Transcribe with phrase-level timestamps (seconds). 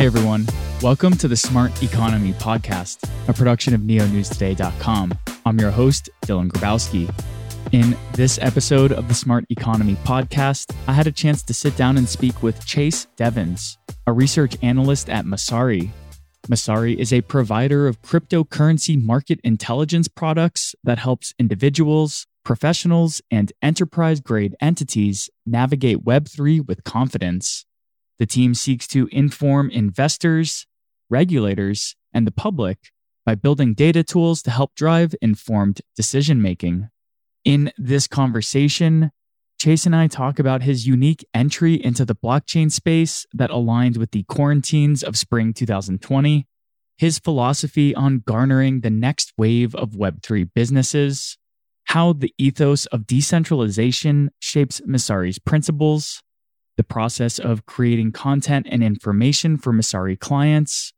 [0.00, 0.46] Hey everyone,
[0.80, 5.12] welcome to the Smart Economy Podcast, a production of neonewstoday.com.
[5.44, 7.14] I'm your host, Dylan Grabowski.
[7.72, 11.98] In this episode of the Smart Economy Podcast, I had a chance to sit down
[11.98, 13.76] and speak with Chase Devens,
[14.06, 15.90] a research analyst at Messari.
[16.48, 24.20] Messari is a provider of cryptocurrency market intelligence products that helps individuals, professionals, and enterprise
[24.20, 27.66] grade entities navigate Web3 with confidence.
[28.20, 30.66] The team seeks to inform investors,
[31.08, 32.92] regulators, and the public
[33.24, 36.90] by building data tools to help drive informed decision making.
[37.46, 39.10] In this conversation,
[39.58, 44.10] Chase and I talk about his unique entry into the blockchain space that aligned with
[44.10, 46.46] the quarantines of spring 2020,
[46.98, 51.38] his philosophy on garnering the next wave of Web3 businesses,
[51.84, 56.22] how the ethos of decentralization shapes Messari's principles,
[56.80, 60.94] the process of creating content and information for Messari clients,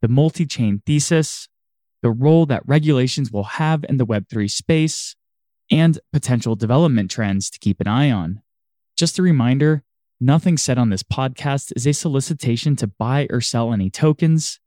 [0.00, 1.48] the multi chain thesis,
[2.02, 5.16] the role that regulations will have in the Web3 space,
[5.72, 8.42] and potential development trends to keep an eye on.
[8.96, 9.82] Just a reminder
[10.20, 14.60] nothing said on this podcast is a solicitation to buy or sell any tokens,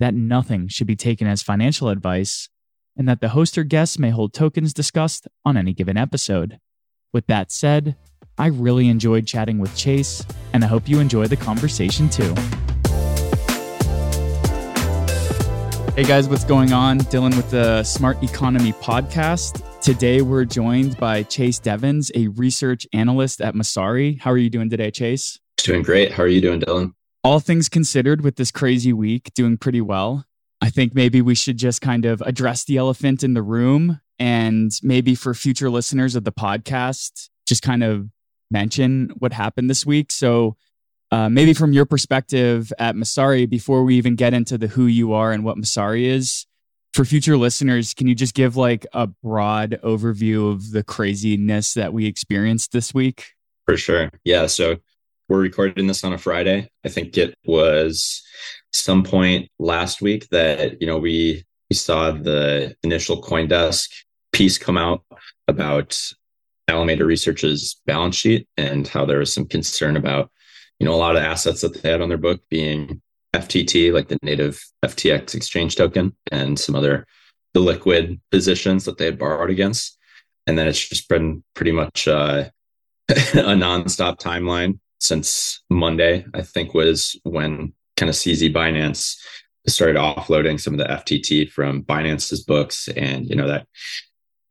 [0.00, 2.50] that nothing should be taken as financial advice,
[2.94, 6.58] and that the host or guests may hold tokens discussed on any given episode.
[7.10, 7.96] With that said,
[8.40, 10.24] I really enjoyed chatting with Chase,
[10.54, 12.34] and I hope you enjoy the conversation too.
[15.94, 17.00] Hey guys, what's going on?
[17.00, 19.62] Dylan with the Smart Economy podcast.
[19.82, 24.18] Today we're joined by Chase Devens, a research analyst at Messari.
[24.18, 25.38] How are you doing today, Chase?
[25.58, 26.12] Doing great.
[26.12, 26.94] How are you doing, Dylan?
[27.22, 30.24] All things considered, with this crazy week, doing pretty well.
[30.62, 34.72] I think maybe we should just kind of address the elephant in the room and
[34.82, 38.08] maybe for future listeners of the podcast, just kind of
[38.50, 40.12] mention what happened this week.
[40.12, 40.56] So,
[41.12, 45.12] uh, maybe from your perspective at Messari, before we even get into the who you
[45.12, 46.46] are and what Messari is,
[46.92, 51.92] for future listeners, can you just give like a broad overview of the craziness that
[51.92, 53.32] we experienced this week?
[53.66, 54.10] For sure.
[54.24, 54.46] Yeah.
[54.46, 54.76] So
[55.28, 56.68] we're recording this on a Friday.
[56.84, 58.22] I think it was
[58.72, 63.88] some point last week that, you know, we, we saw the initial Coindesk
[64.32, 65.02] piece come out
[65.46, 65.96] about
[66.70, 70.30] Alameda Research's balance sheet and how there was some concern about,
[70.78, 73.02] you know, a lot of assets that they had on their book being
[73.34, 77.06] FTT, like the native FTX exchange token, and some other
[77.52, 79.98] the liquid positions that they had borrowed against.
[80.46, 82.44] And then it's just been pretty much uh,
[83.08, 89.16] a nonstop timeline since Monday, I think was when kind of CZ Binance
[89.66, 92.88] started offloading some of the FTT from Binance's books.
[92.88, 93.66] And, you know, that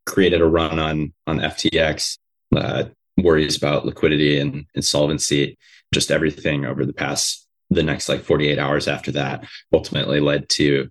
[0.06, 2.18] created a run on on FTX,
[2.56, 2.84] uh,
[3.16, 5.58] worries about liquidity and insolvency,
[5.92, 10.88] just everything over the past the next like 48 hours after that ultimately led to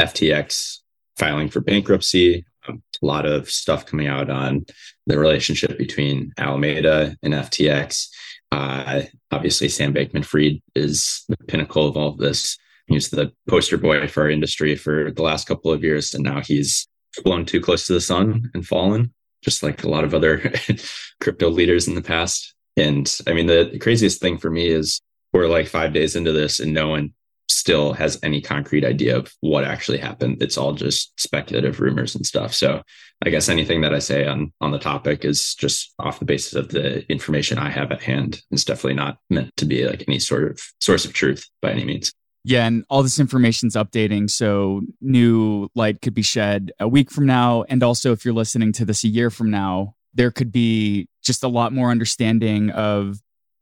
[0.00, 0.78] FTX
[1.18, 2.44] filing for bankruptcy.
[2.68, 4.66] Um, a lot of stuff coming out on
[5.06, 8.08] the relationship between Alameda and FTX.
[8.52, 12.58] Uh, obviously, Sam Bankman Fried is the pinnacle of all of this.
[12.86, 16.40] He's the poster boy for our industry for the last couple of years, and now
[16.40, 16.86] he's
[17.22, 19.12] flown too close to the sun and fallen,
[19.42, 20.52] just like a lot of other
[21.20, 22.54] crypto leaders in the past.
[22.76, 25.00] And I mean, the, the craziest thing for me is
[25.32, 27.12] we're like five days into this and no one
[27.48, 30.42] still has any concrete idea of what actually happened.
[30.42, 32.54] It's all just speculative rumors and stuff.
[32.54, 32.82] So
[33.24, 36.54] I guess anything that I say on on the topic is just off the basis
[36.54, 38.40] of the information I have at hand.
[38.50, 41.84] It's definitely not meant to be like any sort of source of truth by any
[41.84, 42.12] means.
[42.42, 47.26] Yeah, and all this information's updating, so new light could be shed a week from
[47.26, 51.08] now, and also if you're listening to this a year from now, there could be
[51.22, 53.18] just a lot more understanding of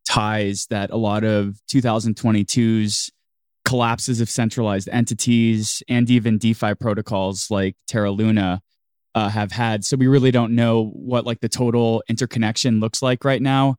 [0.08, 3.10] ties that a lot of 2022's
[3.64, 8.62] collapses of centralized entities and even DeFi protocols like Terra Luna
[9.14, 9.84] uh, have had.
[9.84, 13.76] So we really don't know what like the total interconnection looks like right now,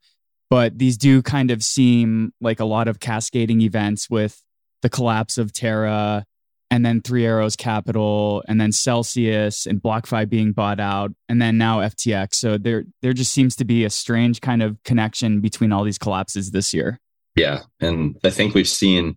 [0.49, 4.39] but these do kind of seem like a lot of cascading events with
[4.81, 6.25] the collapse of Terra
[6.71, 11.57] and then Three Arrows Capital and then Celsius and BlockFi being bought out and then
[11.57, 12.35] now FTX.
[12.35, 15.97] So there there just seems to be a strange kind of connection between all these
[15.97, 16.99] collapses this year.
[17.35, 19.15] Yeah, and I think we've seen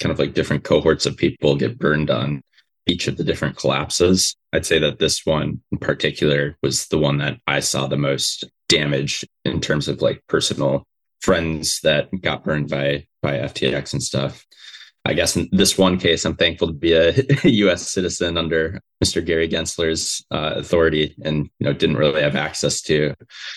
[0.00, 2.42] kind of like different cohorts of people get burned on
[2.86, 4.34] each of the different collapses.
[4.52, 8.44] I'd say that this one in particular was the one that I saw the most
[8.68, 10.84] damage in terms of like personal
[11.20, 14.46] friends that got burned by by FTX and stuff.
[15.08, 17.90] I guess in this one case, I'm thankful to be a U.S.
[17.90, 19.24] citizen under Mr.
[19.24, 23.14] Gary Gensler's uh, authority, and you know didn't really have access to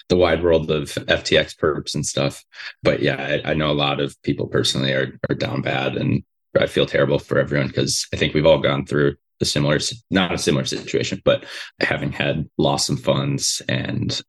[0.07, 2.45] the wide world of FTX perps and stuff.
[2.83, 6.23] But yeah, I, I know a lot of people personally are are down bad, and
[6.57, 10.33] I feel terrible for everyone because I think we've all gone through a similar, not
[10.33, 11.43] a similar situation, but
[11.81, 14.21] having had lost some funds and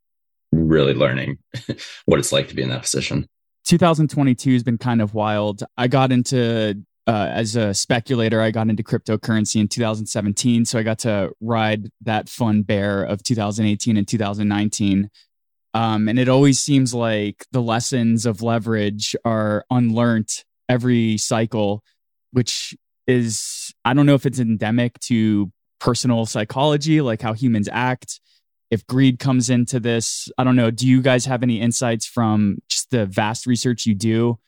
[0.51, 1.39] really learning
[2.07, 3.29] what it's like to be in that position.
[3.67, 5.63] 2022 has been kind of wild.
[5.77, 10.65] I got into uh, as a speculator, I got into cryptocurrency in 2017.
[10.65, 15.11] So I got to ride that fun bear of 2018 and 2019.
[15.75, 20.29] Um, and it always seems like the lessons of leverage are unlearned
[20.69, 21.83] every cycle,
[22.31, 22.75] which
[23.07, 25.51] is, I don't know if it's endemic to
[25.81, 28.21] personal psychology, like how humans act.
[28.71, 30.71] If greed comes into this, I don't know.
[30.71, 34.39] Do you guys have any insights from just the vast research you do?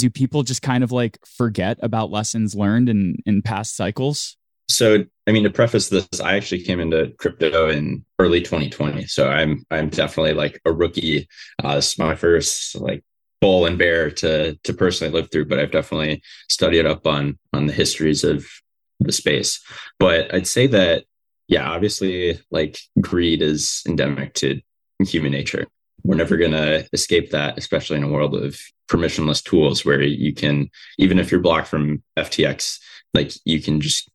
[0.00, 4.36] Do people just kind of like forget about lessons learned in, in past cycles?
[4.68, 9.06] So, I mean, to preface this, I actually came into crypto in early 2020.
[9.06, 11.28] So I'm I'm definitely like a rookie.
[11.62, 13.04] Uh, this is my first like
[13.40, 17.66] bull and bear to to personally live through, but I've definitely studied up on on
[17.66, 18.46] the histories of
[19.00, 19.60] the space.
[19.98, 21.04] But I'd say that
[21.48, 24.60] yeah, obviously like greed is endemic to
[25.04, 25.66] human nature.
[26.04, 28.58] We're never going to escape that, especially in a world of
[28.88, 32.78] permissionless tools where you can, even if you're blocked from FTX,
[33.14, 34.10] like you can just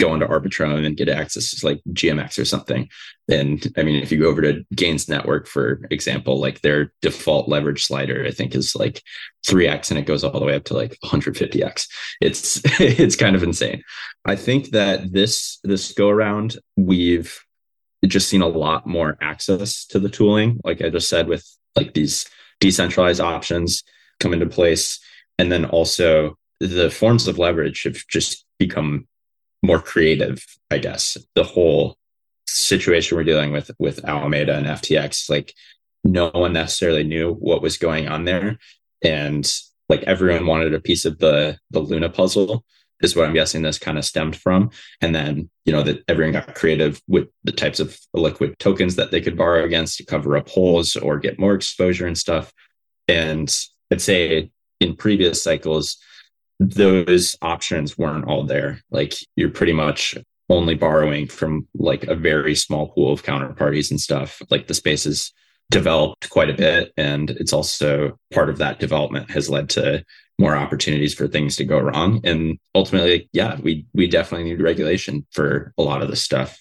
[0.00, 2.88] go into Arbitrum and get access to like GMX or something.
[3.28, 7.48] And I mean, if you go over to Gains Network, for example, like their default
[7.48, 9.02] leverage slider, I think is like
[9.46, 11.86] 3x and it goes all the way up to like 150x.
[12.20, 13.82] It's it's kind of insane.
[14.24, 17.38] I think that this this go around, we've
[18.08, 20.60] just seen a lot more access to the tooling.
[20.64, 21.46] Like I just said, with
[21.76, 22.28] like these
[22.60, 23.82] decentralized options
[24.20, 25.00] come into place.
[25.38, 29.06] And then also the forms of leverage have just become
[29.62, 31.16] more creative, I guess.
[31.34, 31.96] The whole
[32.46, 35.54] situation we're dealing with with Alameda and FTX, like
[36.04, 38.58] no one necessarily knew what was going on there.
[39.02, 39.50] And
[39.88, 42.64] like everyone wanted a piece of the the Luna puzzle
[43.02, 44.70] is what I'm guessing this kind of stemmed from.
[45.00, 49.10] And then, you know, that everyone got creative with the types of liquid tokens that
[49.10, 52.52] they could borrow against to cover up holes or get more exposure and stuff.
[53.08, 53.54] And
[53.90, 54.50] I'd say
[54.80, 55.98] in previous cycles,
[56.60, 58.80] those options weren't all there.
[58.90, 60.16] Like you're pretty much
[60.48, 64.40] only borrowing from like a very small pool of counterparties and stuff.
[64.50, 65.32] Like the space has
[65.70, 66.92] developed quite a bit.
[66.96, 70.04] And it's also part of that development has led to
[70.42, 72.20] more opportunities for things to go wrong.
[72.24, 76.60] And ultimately, yeah, we we definitely need regulation for a lot of this stuff.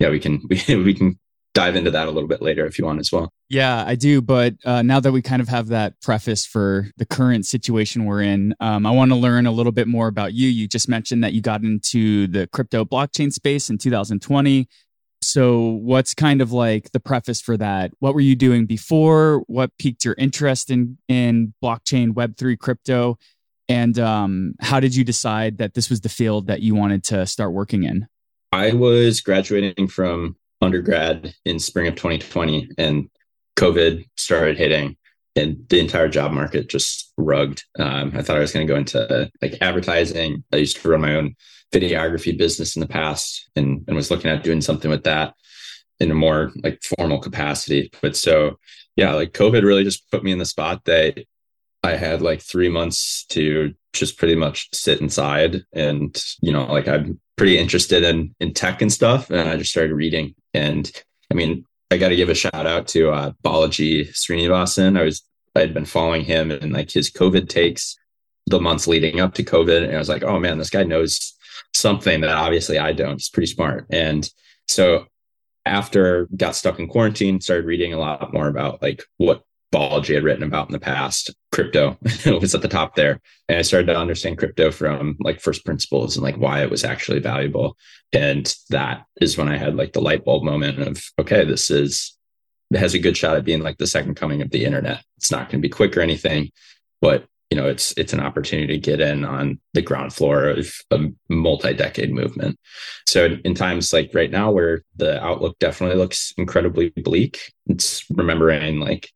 [0.00, 1.18] Yeah, we can we, we can
[1.54, 3.30] dive into that a little bit later if you want as well.
[3.48, 4.20] Yeah, I do.
[4.20, 8.22] But uh, now that we kind of have that preface for the current situation we're
[8.22, 10.48] in, um, I want to learn a little bit more about you.
[10.48, 14.68] You just mentioned that you got into the crypto blockchain space in 2020.
[15.32, 17.90] So, what's kind of like the preface for that?
[18.00, 19.44] What were you doing before?
[19.46, 23.16] What piqued your interest in in blockchain, Web three, crypto,
[23.66, 27.24] and um, how did you decide that this was the field that you wanted to
[27.24, 28.08] start working in?
[28.52, 33.08] I was graduating from undergrad in spring of 2020 and
[33.56, 34.98] COVID started hitting
[35.34, 37.62] and the entire job market just rugged.
[37.78, 40.44] Um, I thought I was going to go into like advertising.
[40.52, 41.36] I used to run my own
[41.72, 45.34] videography business in the past and, and was looking at doing something with that
[46.00, 47.90] in a more like formal capacity.
[48.02, 48.58] But so,
[48.96, 51.24] yeah, like COVID really just put me in the spot that
[51.82, 56.88] I had like three months to just pretty much sit inside and, you know, like
[56.88, 59.30] I'm pretty interested in, in tech and stuff.
[59.30, 60.90] And I just started reading and
[61.30, 64.98] I mean, I got to give a shout out to uh, Balaji Srinivasan.
[64.98, 65.22] I was
[65.54, 67.96] I had been following him and like his COVID takes
[68.46, 71.34] the months leading up to COVID, and I was like, oh man, this guy knows
[71.74, 73.14] something that obviously I don't.
[73.14, 74.28] He's pretty smart, and
[74.68, 75.06] so
[75.64, 80.24] after got stuck in quarantine, started reading a lot more about like what Balaji had
[80.24, 81.30] written about in the past.
[81.50, 81.96] Crypto
[82.40, 83.20] was at the top there.
[83.48, 86.84] And I started to understand crypto from like first principles and like why it was
[86.84, 87.76] actually valuable.
[88.12, 92.16] And that is when I had like the light bulb moment of, okay, this is,
[92.74, 95.04] has a good shot at being like the second coming of the internet.
[95.16, 96.50] It's not going to be quick or anything,
[97.00, 100.74] but you know, it's it's an opportunity to get in on the ground floor of
[100.90, 102.58] a multi-decade movement.
[103.06, 108.80] So in times like right now where the outlook definitely looks incredibly bleak, it's remembering
[108.80, 109.10] like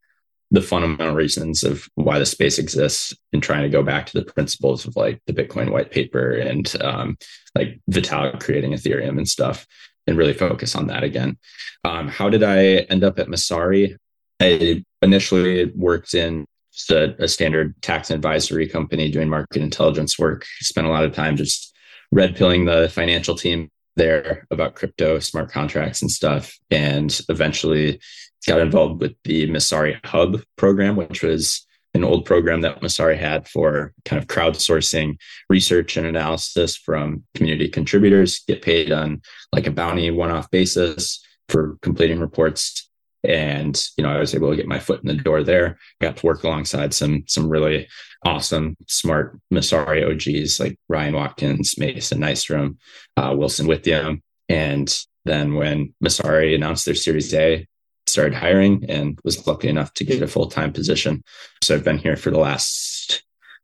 [0.51, 4.33] the fundamental reasons of why the space exists and trying to go back to the
[4.33, 7.17] principles of like the Bitcoin white paper and um,
[7.55, 9.67] like Vitalik creating Ethereum and stuff
[10.07, 11.39] and really focus on that again.
[11.85, 13.97] Um, how did I end up at Messari?
[14.41, 20.45] I initially worked in just a, a standard tax advisory company doing market intelligence work.
[20.61, 21.75] Spent a lot of time just
[22.13, 26.57] red pilling the financial team there about crypto, smart contracts, and stuff.
[26.71, 27.99] And eventually
[28.47, 31.66] got involved with the Messari Hub program, which was
[31.97, 37.69] an old program that Messari had for kind of crowdsourcing research and analysis from community
[37.69, 39.23] contributors, get paid on
[39.53, 42.89] like a bounty one off basis for completing reports.
[43.25, 45.79] And, you know, I was able to get my foot in the door there.
[46.01, 47.89] Got to work alongside some, some really
[48.25, 52.77] awesome, smart Messari OGs like Ryan Watkins, Mason Nystrom,
[53.17, 54.21] uh, Wilson Withiam.
[54.49, 57.67] And then when Messari announced their Series A,
[58.17, 61.23] started hiring and was lucky enough to get a full time position.
[61.63, 63.23] So I've been here for the last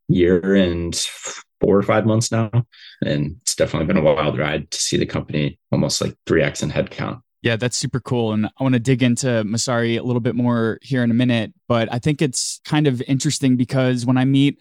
[0.09, 0.95] year and
[1.63, 2.51] four or five months now.
[3.03, 6.71] And it's definitely been a wild ride to see the company almost like 3x in
[6.71, 7.23] headcount.
[7.41, 8.35] Yeah, that's super cool.
[8.35, 11.55] And I want to dig into Messari a little bit more here in a minute.
[11.67, 14.59] But I think it's kind of interesting because when I meet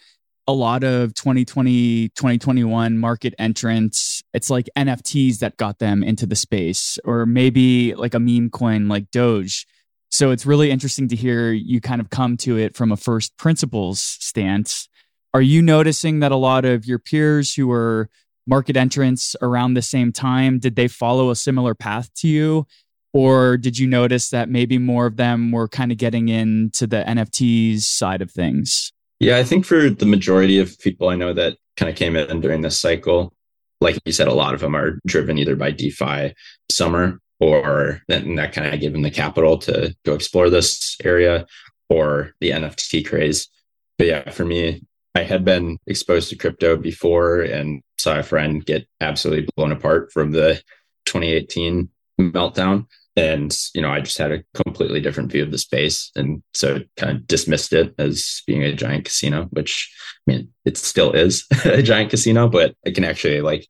[0.47, 6.35] a lot of 2020, 2021 market entrants, it's like NFTs that got them into the
[6.35, 9.67] space, or maybe like a meme coin like Doge.
[10.11, 13.37] So it's really interesting to hear you kind of come to it from a first
[13.37, 14.89] principles stance.
[15.33, 18.09] Are you noticing that a lot of your peers who were
[18.45, 22.67] market entrants around the same time, did they follow a similar path to you?
[23.13, 27.03] Or did you notice that maybe more of them were kind of getting into the
[27.07, 28.91] NFTs side of things?
[29.19, 32.41] Yeah, I think for the majority of people I know that kind of came in
[32.41, 33.33] during this cycle,
[33.79, 36.33] like you said, a lot of them are driven either by DeFi
[36.69, 41.45] summer or then that kind of gave them the capital to go explore this area
[41.89, 43.49] or the NFT craze.
[43.97, 44.83] But yeah, for me,
[45.15, 50.11] I had been exposed to crypto before and saw a friend get absolutely blown apart
[50.13, 50.61] from the
[51.05, 52.85] 2018 meltdown.
[53.17, 56.11] And, you know, I just had a completely different view of the space.
[56.15, 59.91] And so kind of dismissed it as being a giant casino, which
[60.27, 63.67] I mean, it still is a giant casino, but it can actually like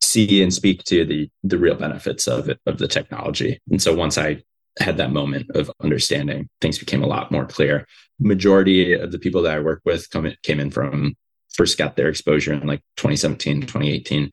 [0.00, 3.60] see and speak to the the real benefits of it, of the technology.
[3.70, 4.42] And so once I
[4.78, 7.86] had that moment of understanding, things became a lot more clear.
[8.18, 11.14] Majority of the people that I work with come in, came in from
[11.52, 14.30] first got their exposure in like 2017, 2018,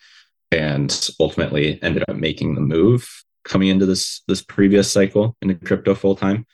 [0.52, 3.08] and ultimately ended up making the move
[3.44, 6.46] coming into this this previous cycle into crypto full time.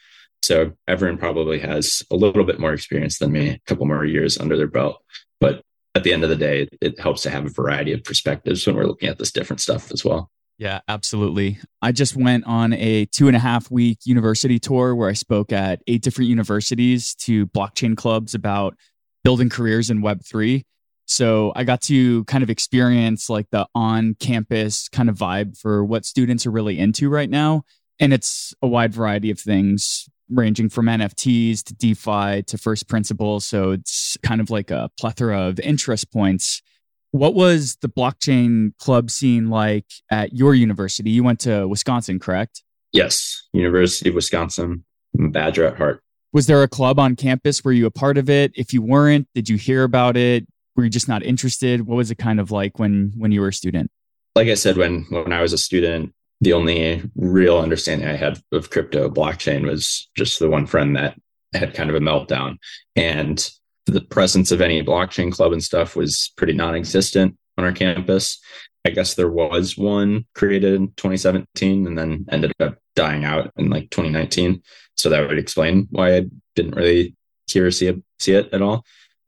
[0.43, 4.37] So everyone probably has a little bit more experience than me, a couple more years
[4.37, 5.01] under their belt.
[5.39, 5.61] But
[5.97, 8.75] at the end of the day, it helps to have a variety of perspectives when
[8.75, 10.29] we're looking at this different stuff as well.
[10.59, 11.59] Yeah, absolutely.
[11.81, 15.51] I just went on a two and a half week university tour where I spoke
[15.51, 18.75] at eight different universities to blockchain clubs about
[19.23, 20.63] building careers in Web3.
[21.05, 25.83] So I got to kind of experience like the on campus kind of vibe for
[25.83, 27.63] what students are really into right now.
[27.99, 33.45] And it's a wide variety of things ranging from NFTs to DeFi to first principles.
[33.45, 36.61] So it's kind of like a plethora of interest points.
[37.11, 41.09] What was the blockchain club scene like at your university?
[41.09, 42.63] You went to Wisconsin, correct?
[42.91, 46.01] Yes, University of Wisconsin, Badger at heart.
[46.33, 47.63] Was there a club on campus?
[47.63, 48.51] Were you a part of it?
[48.55, 50.45] If you weren't, did you hear about it?
[50.75, 51.87] Were you just not interested?
[51.87, 53.89] What was it kind of like when when you were a student?
[54.35, 58.39] Like I said, when when I was a student, the only real understanding I had
[58.51, 61.19] of crypto blockchain was just the one friend that
[61.53, 62.57] had kind of a meltdown.
[62.95, 63.49] And
[63.85, 68.39] the presence of any blockchain club and stuff was pretty non existent on our campus.
[68.85, 73.69] I guess there was one created in 2017 and then ended up dying out in
[73.69, 74.61] like 2019.
[74.95, 76.25] So that would explain why I
[76.55, 77.15] didn't really
[77.49, 78.85] hear or see see it at all.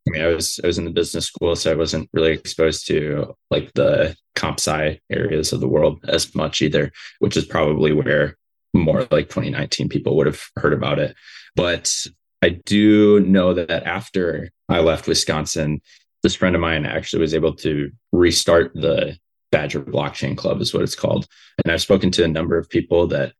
[0.08, 2.88] I mean, I was I was in the business school, so I wasn't really exposed
[2.88, 7.92] to like the comp sci areas of the world as much either, which is probably
[7.92, 8.38] where
[8.74, 11.16] more like 2019 people would have heard about it.
[11.56, 11.94] But
[12.42, 15.82] I do know that after I left Wisconsin,
[16.24, 19.18] this friend of mine actually was able to restart the
[19.52, 21.28] Badger Blockchain Club, is what it's called.
[21.64, 23.34] And I've spoken to a number of people that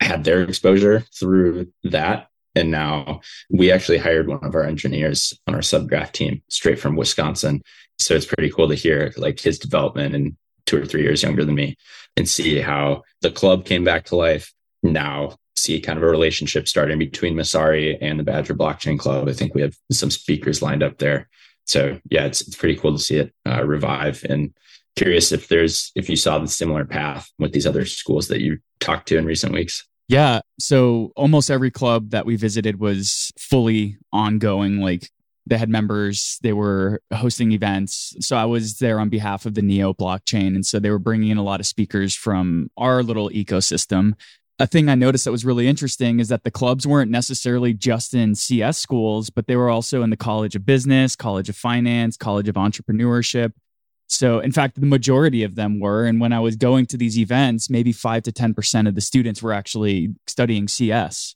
[0.00, 3.20] had their exposure through that and now
[3.50, 7.62] we actually hired one of our engineers on our subgraph team straight from Wisconsin.
[7.98, 11.44] So it's pretty cool to hear like his development and two or three years younger
[11.44, 11.76] than me
[12.16, 14.52] and see how the club came back to life.
[14.82, 19.28] Now see kind of a relationship starting between Messari and the Badger Blockchain Club.
[19.28, 21.28] I think we have some speakers lined up there.
[21.64, 24.54] So yeah, it's, it's pretty cool to see it uh, revive and
[24.94, 28.58] curious if there's if you saw the similar path with these other schools that you
[28.80, 29.86] talked to in recent weeks.
[30.08, 30.40] Yeah.
[30.60, 34.80] So almost every club that we visited was fully ongoing.
[34.80, 35.10] Like
[35.46, 38.16] they had members, they were hosting events.
[38.20, 40.48] So I was there on behalf of the Neo blockchain.
[40.48, 44.14] And so they were bringing in a lot of speakers from our little ecosystem.
[44.58, 48.14] A thing I noticed that was really interesting is that the clubs weren't necessarily just
[48.14, 52.16] in CS schools, but they were also in the College of Business, College of Finance,
[52.16, 53.52] College of Entrepreneurship.
[54.08, 56.06] So, in fact, the majority of them were.
[56.06, 59.42] And when I was going to these events, maybe five to 10% of the students
[59.42, 61.34] were actually studying CS.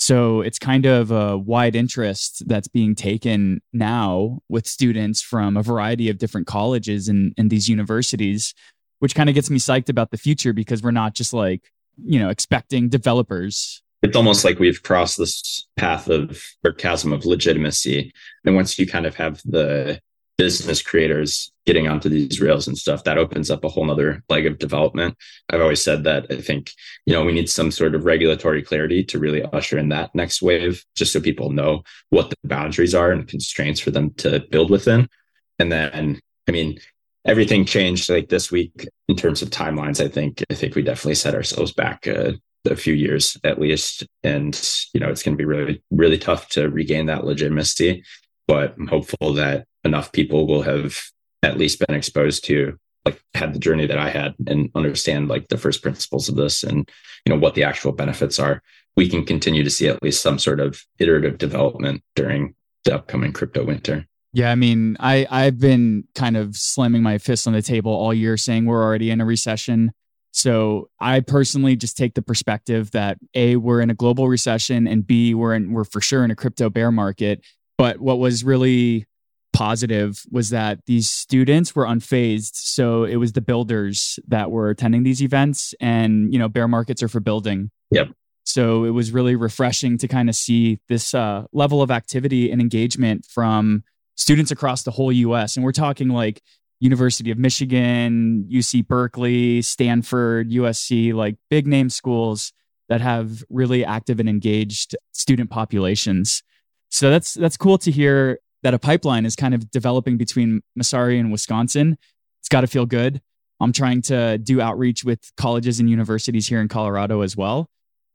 [0.00, 5.62] So it's kind of a wide interest that's being taken now with students from a
[5.62, 8.54] variety of different colleges and, and these universities,
[9.00, 11.70] which kind of gets me psyched about the future because we're not just like,
[12.02, 13.82] you know, expecting developers.
[14.02, 18.10] It's almost like we've crossed this path of or chasm of legitimacy.
[18.46, 20.00] And once you kind of have the
[20.40, 24.46] business creators getting onto these rails and stuff, that opens up a whole nother leg
[24.46, 25.14] of development.
[25.50, 26.70] I've always said that I think,
[27.04, 30.40] you know, we need some sort of regulatory clarity to really usher in that next
[30.40, 34.70] wave, just so people know what the boundaries are and constraints for them to build
[34.70, 35.10] within.
[35.58, 36.18] And then,
[36.48, 36.78] I mean,
[37.26, 40.02] everything changed like this week in terms of timelines.
[40.02, 42.32] I think, I think we definitely set ourselves back uh,
[42.64, 44.06] a few years at least.
[44.22, 44.58] And,
[44.94, 48.04] you know, it's going to be really, really tough to regain that legitimacy.
[48.48, 50.98] But I'm hopeful that enough people will have
[51.42, 55.48] at least been exposed to like had the journey that I had and understand like
[55.48, 56.88] the first principles of this and
[57.24, 58.62] you know what the actual benefits are,
[58.96, 63.32] we can continue to see at least some sort of iterative development during the upcoming
[63.32, 64.06] crypto winter.
[64.32, 68.14] Yeah, I mean, I I've been kind of slamming my fist on the table all
[68.14, 69.92] year saying we're already in a recession.
[70.32, 75.04] So I personally just take the perspective that A, we're in a global recession and
[75.04, 77.44] B, we're in we're for sure in a crypto bear market.
[77.76, 79.06] But what was really
[79.52, 82.52] positive was that these students were unfazed.
[82.54, 87.02] So it was the builders that were attending these events, and you know, bear markets
[87.02, 87.70] are for building.
[87.90, 88.08] Yep.
[88.44, 92.60] So it was really refreshing to kind of see this uh, level of activity and
[92.60, 93.84] engagement from
[94.16, 95.56] students across the whole U.S.
[95.56, 96.42] And we're talking like
[96.80, 102.52] University of Michigan, UC Berkeley, Stanford, USC, like big name schools
[102.88, 106.42] that have really active and engaged student populations.
[106.88, 111.18] So that's that's cool to hear that a pipeline is kind of developing between Messari
[111.18, 111.96] and Wisconsin.
[112.40, 113.20] It's got to feel good.
[113.60, 117.68] I'm trying to do outreach with colleges and universities here in Colorado as well.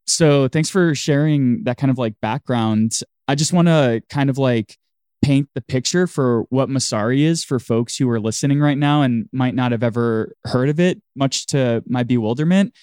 [0.07, 2.99] So thanks for sharing that kind of like background.
[3.27, 4.77] I just want to kind of like
[5.23, 9.27] paint the picture for what Messari is for folks who are listening right now and
[9.31, 12.73] might not have ever heard of it, much to my bewilderment.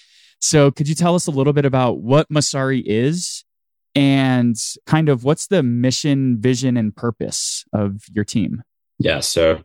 [0.41, 3.45] So, could you tell us a little bit about what Messari is
[3.95, 8.63] and kind of what's the mission, vision, and purpose of your team?
[8.99, 9.21] Yeah.
[9.21, 9.63] So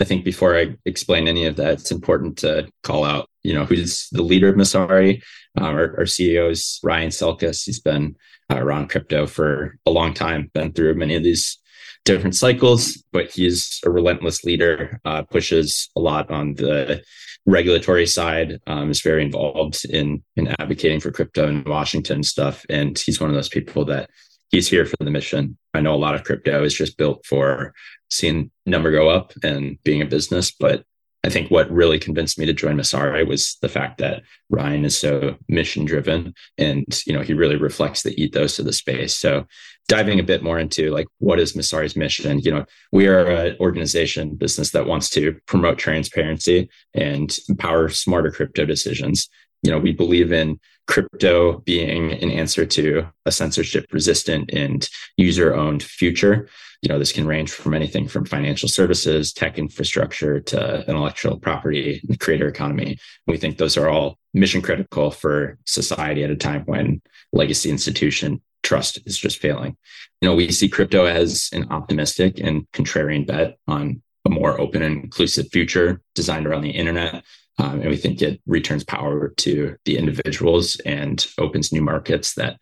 [0.00, 3.64] I think before I explain any of that, it's important to call out, you know,
[3.64, 5.22] who's the leader of Messari.
[5.58, 7.64] Uh, our, our, CEO is Ryan Selkis.
[7.64, 8.14] He's been
[8.50, 11.58] uh, around crypto for a long time, been through many of these
[12.04, 17.02] different cycles, but he's a relentless leader, uh, pushes a lot on the
[17.46, 22.98] regulatory side um, is very involved in in advocating for crypto in Washington stuff, and
[22.98, 24.10] he's one of those people that
[24.50, 25.56] he's here for the mission.
[25.72, 27.72] I know a lot of crypto is just built for
[28.10, 30.84] seeing number go up and being a business, but
[31.26, 34.96] I think what really convinced me to join Messari was the fact that Ryan is
[34.96, 39.16] so mission driven and you know he really reflects the ethos of the space.
[39.16, 39.44] So
[39.88, 43.56] diving a bit more into like what is Messari's mission, you know, we are an
[43.58, 49.28] organization business that wants to promote transparency and empower smarter crypto decisions.
[49.62, 55.54] You know, we believe in crypto being an answer to a censorship resistant and user
[55.54, 56.48] owned future
[56.82, 62.00] you know, this can range from anything from financial services, tech infrastructure to intellectual property,
[62.04, 62.98] the creator economy.
[63.26, 67.00] We think those are all mission critical for society at a time when
[67.32, 69.76] legacy institution trust is just failing.
[70.20, 74.82] You know, we see crypto as an optimistic and contrarian bet on a more open
[74.82, 77.24] and inclusive future designed around the internet.
[77.58, 82.58] Um, and we think it returns power to the individuals and opens new markets that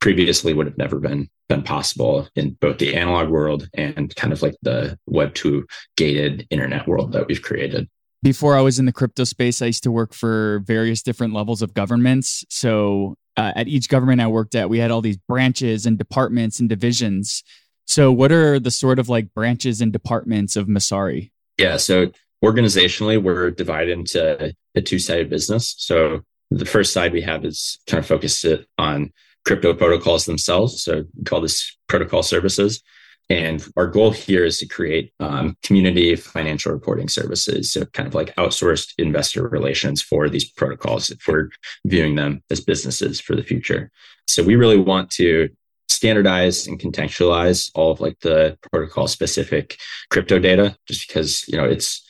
[0.00, 4.42] previously would have never been been possible in both the analog world and kind of
[4.42, 7.88] like the web 2 gated internet world that we've created.
[8.22, 11.62] Before i was in the crypto space i used to work for various different levels
[11.62, 12.44] of governments.
[12.50, 16.60] So uh, at each government i worked at we had all these branches and departments
[16.60, 17.42] and divisions.
[17.86, 21.30] So what are the sort of like branches and departments of Messari?
[21.58, 22.10] Yeah so
[22.44, 27.98] organizationally we're divided into a two-sided business so the first side we have is kind
[27.98, 28.44] of focused
[28.78, 29.12] on
[29.44, 30.82] crypto protocols themselves.
[30.82, 32.82] So we call this protocol services.
[33.30, 37.72] And our goal here is to create um, community financial reporting services.
[37.72, 41.48] So kind of like outsourced investor relations for these protocols if we're
[41.86, 43.90] viewing them as businesses for the future.
[44.28, 45.48] So we really want to
[45.88, 49.78] standardize and contextualize all of like the protocol specific
[50.10, 52.04] crypto data just because you know it's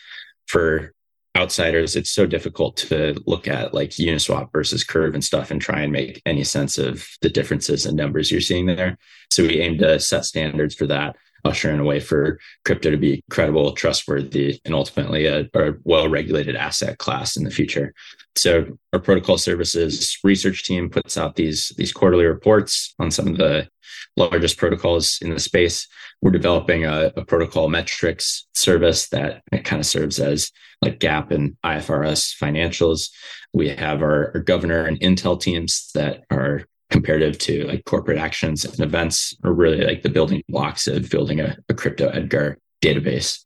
[0.46, 0.92] for
[1.36, 5.80] outsiders, it's so difficult to look at like Uniswap versus Curve and stuff and try
[5.80, 8.96] and make any sense of the differences in numbers you're seeing there.
[9.30, 12.96] So we aim to set standards for that, usher in a way for crypto to
[12.96, 17.94] be credible, trustworthy, and ultimately a, a well regulated asset class in the future.
[18.36, 23.36] so our protocol services research team puts out these these quarterly reports on some of
[23.36, 23.68] the
[24.16, 25.86] largest protocols in the space.
[26.22, 30.50] We're developing a, a protocol metrics service that kind of serves as
[30.82, 33.10] like GAAP and IFRS financials.
[33.52, 38.64] We have our, our governor and intel teams that are comparative to like corporate actions
[38.64, 43.40] and events are really like the building blocks of building a, a crypto edgar database.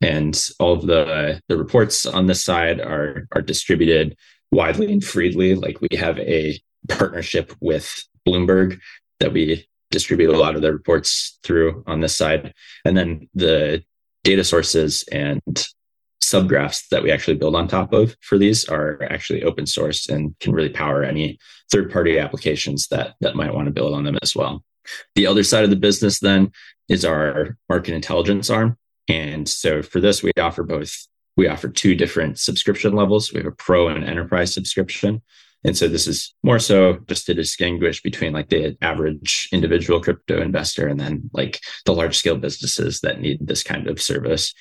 [0.00, 4.16] And all of the the reports on this side are are distributed
[4.52, 5.56] widely and freely.
[5.56, 8.78] Like we have a partnership with bloomberg
[9.18, 12.54] that we distribute a lot of the reports through on this side.
[12.84, 13.82] And then the
[14.22, 15.42] data sources and
[16.32, 20.34] subgraphs that we actually build on top of for these are actually open source and
[20.40, 21.38] can really power any
[21.70, 24.64] third party applications that that might want to build on them as well
[25.14, 26.50] the other side of the business then
[26.88, 28.76] is our market intelligence arm
[29.08, 33.32] and so for this, we offer both, we offer two different subscription levels.
[33.32, 35.22] We have a pro and enterprise subscription.
[35.64, 40.40] And so this is more so just to distinguish between like the average individual crypto
[40.40, 44.54] investor and then like the large scale businesses that need this kind of service.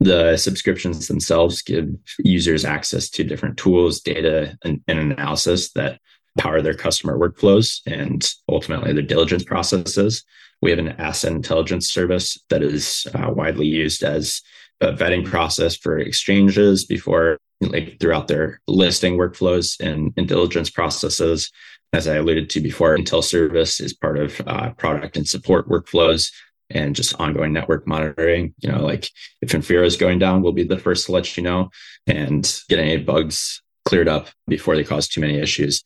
[0.00, 6.00] The subscriptions themselves give users access to different tools, data, and, and analysis that
[6.38, 10.22] power their customer workflows and ultimately their diligence processes.
[10.60, 14.42] We have an asset intelligence service that is uh, widely used as
[14.80, 21.50] a vetting process for exchanges before, like throughout their listing workflows and, and diligence processes.
[21.92, 26.30] As I alluded to before, Intel service is part of uh, product and support workflows
[26.70, 28.54] and just ongoing network monitoring.
[28.58, 29.10] You know, like
[29.42, 31.70] if Infura is going down, we'll be the first to let you know
[32.06, 35.84] and get any bugs cleared up before they cause too many issues.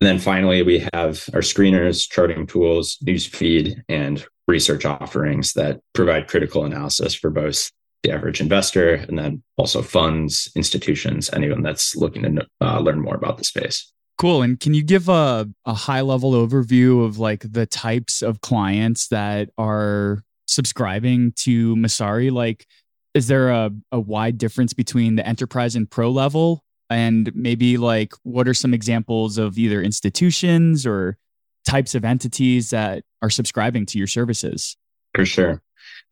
[0.00, 6.28] And then finally, we have our screeners, charting tools, newsfeed, and research offerings that provide
[6.28, 7.70] critical analysis for both
[8.02, 13.14] the average investor and then also funds, institutions, anyone that's looking to uh, learn more
[13.14, 13.92] about the space.
[14.20, 14.42] Cool.
[14.42, 19.08] And can you give a, a high level overview of like the types of clients
[19.08, 22.30] that are subscribing to Messari?
[22.30, 22.66] Like,
[23.14, 26.62] is there a, a wide difference between the enterprise and pro level?
[26.90, 31.16] and maybe like what are some examples of either institutions or
[31.64, 34.76] types of entities that are subscribing to your services
[35.14, 35.62] for sure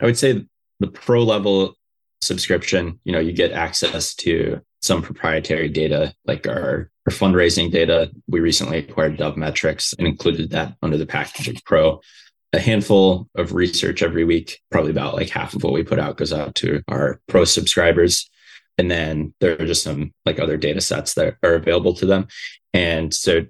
[0.01, 0.45] i would say
[0.81, 1.75] the pro level
[2.21, 8.11] subscription you know you get access to some proprietary data like our, our fundraising data.
[8.29, 12.01] We recently acquired DoveMetrics and included that under the package of pro.
[12.55, 16.17] A handful of research every week probably about like half of what we put out
[16.17, 18.31] goes out to our pro subscribers.
[18.79, 22.29] And then there are just some like other data sets that are available to them.
[22.73, 23.45] And so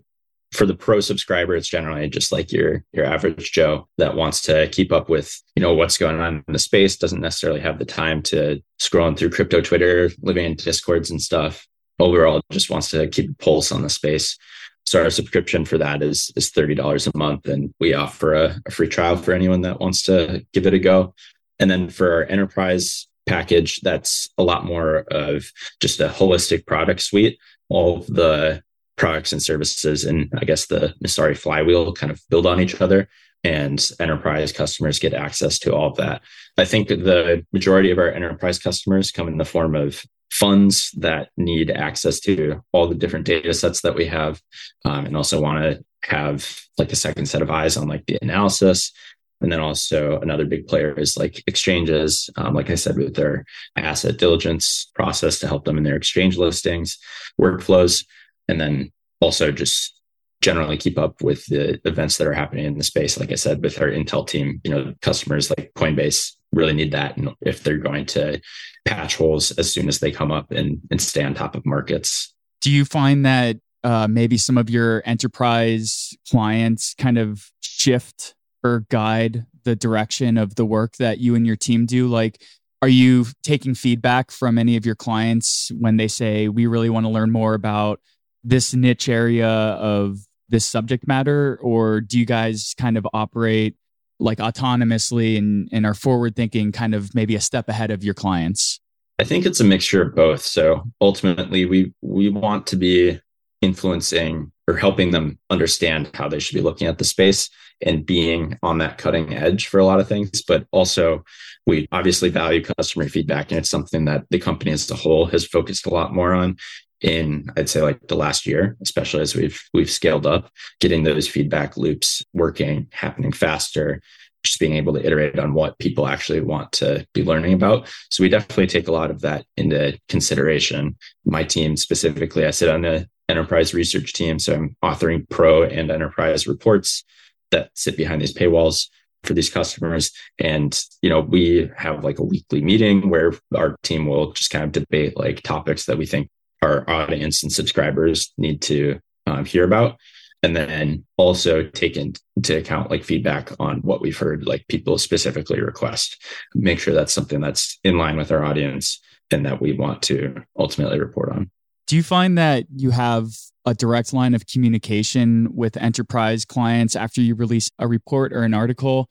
[0.53, 4.67] for the pro subscriber it's generally just like your your average joe that wants to
[4.69, 7.85] keep up with you know what's going on in the space doesn't necessarily have the
[7.85, 11.67] time to scrolling through crypto twitter living in discords and stuff.
[11.99, 14.39] Overall just wants to keep a pulse on the space.
[14.87, 18.71] So our subscription for that is is $30 a month and we offer a, a
[18.71, 21.15] free trial for anyone that wants to give it a go.
[21.59, 27.03] And then for our enterprise package that's a lot more of just a holistic product
[27.03, 27.39] suite.
[27.69, 28.63] All of the
[28.99, 33.09] products and services and I guess the Messari flywheel kind of build on each other
[33.45, 36.23] and enterprise customers get access to all of that.
[36.59, 41.31] I think the majority of our enterprise customers come in the form of funds that
[41.37, 44.43] need access to all the different data sets that we have
[44.85, 48.19] um, and also want to have like a second set of eyes on like the
[48.21, 48.93] analysis
[49.41, 53.45] and then also another big player is like exchanges, um, like I said, with their
[53.77, 56.99] asset diligence process to help them in their exchange listings,
[57.41, 58.05] workflows,
[58.49, 59.95] and then also just
[60.41, 63.19] generally keep up with the events that are happening in the space.
[63.19, 67.17] Like I said, with our Intel team, you know, customers like Coinbase really need that.
[67.17, 68.41] And if they're going to
[68.85, 72.33] patch holes as soon as they come up and, and stay on top of markets.
[72.61, 78.87] Do you find that uh, maybe some of your enterprise clients kind of shift or
[78.91, 82.07] guide the direction of the work that you and your team do?
[82.09, 82.41] Like,
[82.81, 87.07] are you taking feedback from any of your clients when they say, we really want
[87.07, 88.01] to learn more about
[88.49, 91.59] this niche area of this subject matter?
[91.63, 93.77] Or do you guys kind of operate
[94.19, 98.15] like autonomously and, and are forward thinking, kind of maybe a step ahead of your
[98.15, 98.81] clients?
[99.21, 100.43] I think it's a mixture of both.
[100.43, 103.21] So ultimately, we we want to be
[103.61, 107.51] influencing or helping them understand how they should be looking at the space
[107.85, 110.43] and being on that cutting edge for a lot of things.
[110.43, 111.25] But also,
[111.67, 115.45] we obviously value customer feedback, and it's something that the company as a whole has
[115.45, 116.57] focused a lot more on
[117.01, 121.29] in I'd say like the last year, especially as we've we've scaled up, getting those
[121.29, 124.01] feedback loops working, happening faster,
[124.43, 127.89] just being able to iterate on what people actually want to be learning about.
[128.11, 130.97] So we definitely take a lot of that into consideration.
[131.25, 134.39] My team specifically, I sit on the enterprise research team.
[134.39, 137.05] So I'm authoring pro and enterprise reports
[137.51, 138.89] that sit behind these paywalls
[139.25, 140.13] for these customers.
[140.39, 144.65] And, you know, we have like a weekly meeting where our team will just kind
[144.65, 146.31] of debate like topics that we think
[146.63, 149.99] our audience and subscribers need to um, hear about.
[150.45, 155.61] And then also take into account like feedback on what we've heard, like people specifically
[155.61, 156.23] request,
[156.55, 159.01] make sure that's something that's in line with our audience
[159.33, 161.51] and that we want to ultimately report on.
[161.89, 163.31] Do you find that you have
[163.65, 168.55] a direct line of communication with enterprise clients after you release a report or an
[168.55, 169.09] article?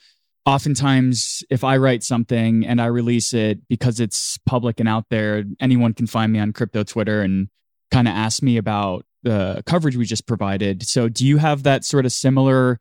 [0.47, 5.43] Oftentimes, if I write something and I release it because it's public and out there,
[5.59, 7.49] anyone can find me on crypto Twitter and
[7.91, 10.83] kind of ask me about the coverage we just provided.
[10.83, 12.79] So, do you have that sort of similar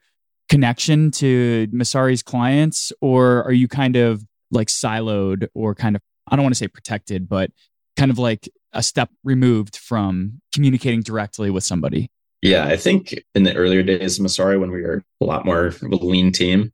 [0.49, 6.37] connection to Messari's clients, or are you kind of like siloed or kind of, I
[6.37, 7.51] don't want to say protected, but
[7.97, 12.13] kind of like a step removed from communicating directly with somebody?
[12.43, 15.67] Yeah, I think in the earlier days of Messari, when we were a lot more
[15.67, 16.73] of a lean team,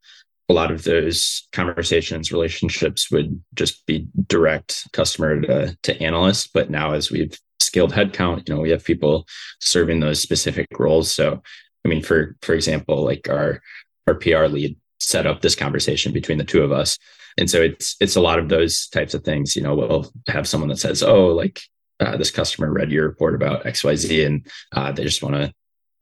[0.49, 6.51] a lot of those conversations, relationships would just be direct customer to, to analyst.
[6.53, 9.27] But now, as we've scaled headcount, you know, we have people
[9.61, 11.15] serving those specific roles.
[11.15, 11.43] So,
[11.85, 13.61] I mean, for for example, like our
[14.07, 16.99] our PR lead set up this conversation between the two of us
[17.39, 20.49] and so it's it's a lot of those types of things you know we'll have
[20.49, 21.61] someone that says oh like
[22.01, 25.53] uh, this customer read your report about xyz and uh, they just want to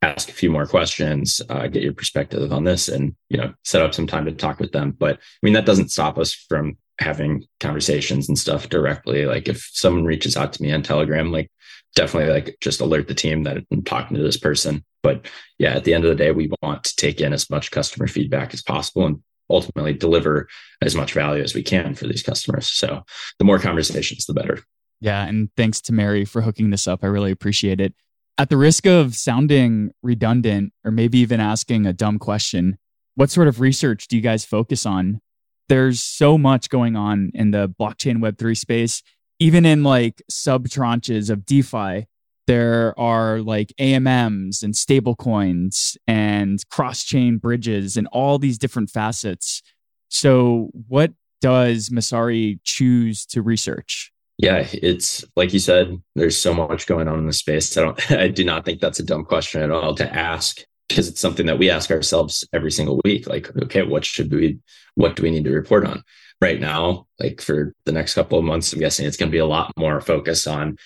[0.03, 3.83] ask a few more questions uh, get your perspective on this and you know set
[3.83, 6.77] up some time to talk with them but i mean that doesn't stop us from
[6.99, 11.51] having conversations and stuff directly like if someone reaches out to me on telegram like
[11.95, 15.27] definitely like just alert the team that i'm talking to this person but
[15.59, 18.07] yeah at the end of the day we want to take in as much customer
[18.07, 20.49] feedback as possible and ultimately deliver
[20.81, 22.69] as much value as we can for these customers.
[22.69, 23.03] So
[23.39, 24.63] the more conversations, the better.
[25.01, 25.27] Yeah.
[25.27, 27.01] And thanks to Mary for hooking this up.
[27.03, 27.95] I really appreciate it.
[28.39, 32.79] At the risk of sounding redundant or maybe even asking a dumb question,
[33.15, 35.21] what sort of research do you guys focus on?
[35.69, 39.03] There's so much going on in the blockchain Web3 space,
[39.39, 42.07] even in like sub tranches of DeFi
[42.51, 49.63] there are like AMMs and stablecoins and cross chain bridges and all these different facets.
[50.09, 54.11] So, what does Messari choose to research?
[54.41, 57.77] Yeah, it's like you said, there's so much going on in the space.
[57.77, 61.09] I don't, I do not think that's a dumb question at all to ask because
[61.09, 63.29] it's something that we ask ourselves every single week.
[63.29, 64.59] Like, okay, what should we,
[64.95, 66.03] what do we need to report on?
[66.41, 69.41] Right now, like for the next couple of months, I'm guessing it's going to be
[69.41, 70.79] a lot more focus on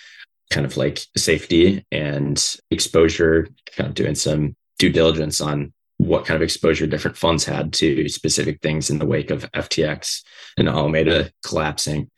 [0.51, 6.35] kind of like safety and exposure, kind of doing some due diligence on what kind
[6.35, 10.25] of exposure different funds had to specific things in the wake of FTX
[10.59, 12.11] and Alameda collapsing.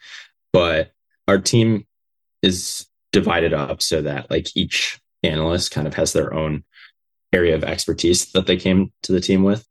[0.50, 0.92] But
[1.28, 1.86] our team
[2.42, 6.64] is divided up so that like each analyst kind of has their own
[7.32, 9.66] area of expertise that they came to the team with.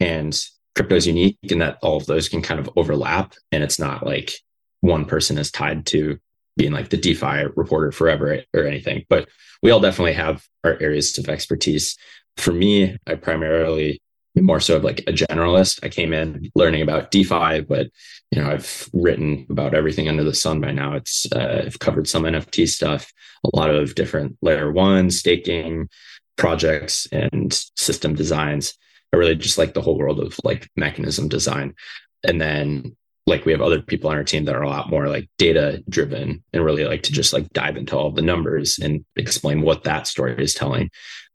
[0.00, 0.38] And
[0.74, 3.34] crypto is unique in that all of those can kind of overlap.
[3.50, 4.32] And it's not like
[4.80, 6.18] one person is tied to
[6.56, 9.28] being like the DeFi reporter forever or anything, but
[9.62, 11.96] we all definitely have our areas of expertise.
[12.36, 14.00] For me, I primarily
[14.40, 15.80] more so of like a generalist.
[15.82, 17.88] I came in learning about DeFi, but
[18.30, 20.94] you know, I've written about everything under the sun by now.
[20.94, 23.12] It's uh, I've covered some NFT stuff,
[23.44, 25.88] a lot of different layer one staking
[26.36, 28.74] projects and system designs.
[29.12, 31.74] I really just like the whole world of like mechanism design.
[32.22, 32.96] And then
[33.26, 35.82] like we have other people on our team that are a lot more like data
[35.88, 39.84] driven and really like to just like dive into all the numbers and explain what
[39.84, 40.90] that story is telling.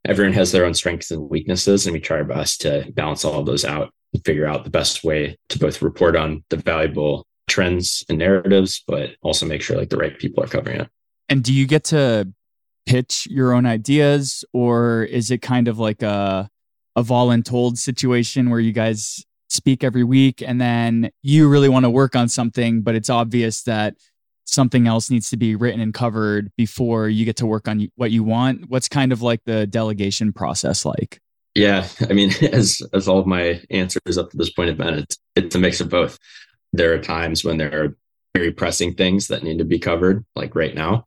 [0.05, 3.39] Everyone has their own strengths and weaknesses, and we try our best to balance all
[3.39, 7.25] of those out and figure out the best way to both report on the valuable
[7.47, 10.89] trends and narratives, but also make sure like the right people are covering it.
[11.29, 12.31] And do you get to
[12.85, 16.49] pitch your own ideas, or is it kind of like a
[16.95, 21.89] a voluntold situation where you guys speak every week and then you really want to
[21.89, 23.95] work on something, but it's obvious that
[24.45, 28.11] something else needs to be written and covered before you get to work on what
[28.11, 28.69] you want.
[28.69, 31.19] What's kind of like the delegation process like?
[31.55, 34.95] Yeah, I mean, as as all of my answers up to this point have been,
[34.95, 36.17] it's it's a mix of both.
[36.71, 37.97] There are times when there are
[38.35, 41.05] very pressing things that need to be covered, like right now,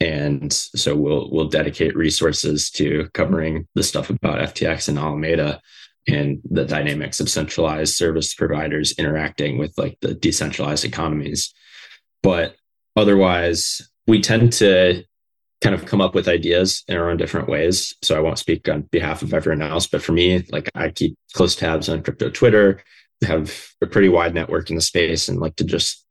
[0.00, 5.60] and so we'll we'll dedicate resources to covering the stuff about FTX and Alameda
[6.08, 11.52] and the dynamics of centralized service providers interacting with like the decentralized economies.
[12.22, 12.54] But
[12.96, 15.04] otherwise, we tend to
[15.62, 17.94] kind of come up with ideas in our own different ways.
[18.02, 21.16] So I won't speak on behalf of everyone else, but for me, like I keep
[21.34, 22.82] close tabs on crypto Twitter,
[23.22, 26.04] have a pretty wide network in the space and like to just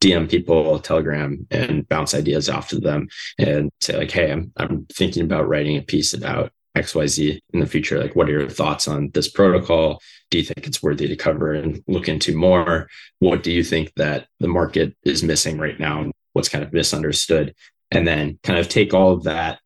[0.00, 4.86] DM people, Telegram, and bounce ideas off to them and say like, "Hey, I'm I'm
[4.92, 8.00] thinking about writing a piece about XYZ in the future.
[8.00, 10.00] Like, what are your thoughts on this protocol?
[10.30, 12.88] Do you think it's worthy to cover and look into more?
[13.18, 16.10] What do you think that the market is missing right now?
[16.38, 17.52] What's kind of misunderstood?
[17.90, 19.58] And then kind of take all of that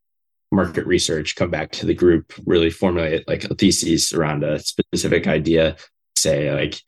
[0.51, 5.27] market research, come back to the group, really formulate like a thesis around a specific
[5.27, 5.75] idea,
[6.15, 6.81] say like,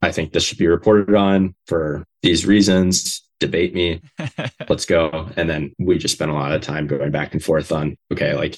[0.00, 3.20] I think this should be reported on for these reasons.
[3.40, 4.00] Debate me.
[4.68, 5.28] Let's go.
[5.36, 8.36] And then we just spent a lot of time going back and forth on, okay,
[8.36, 8.56] like,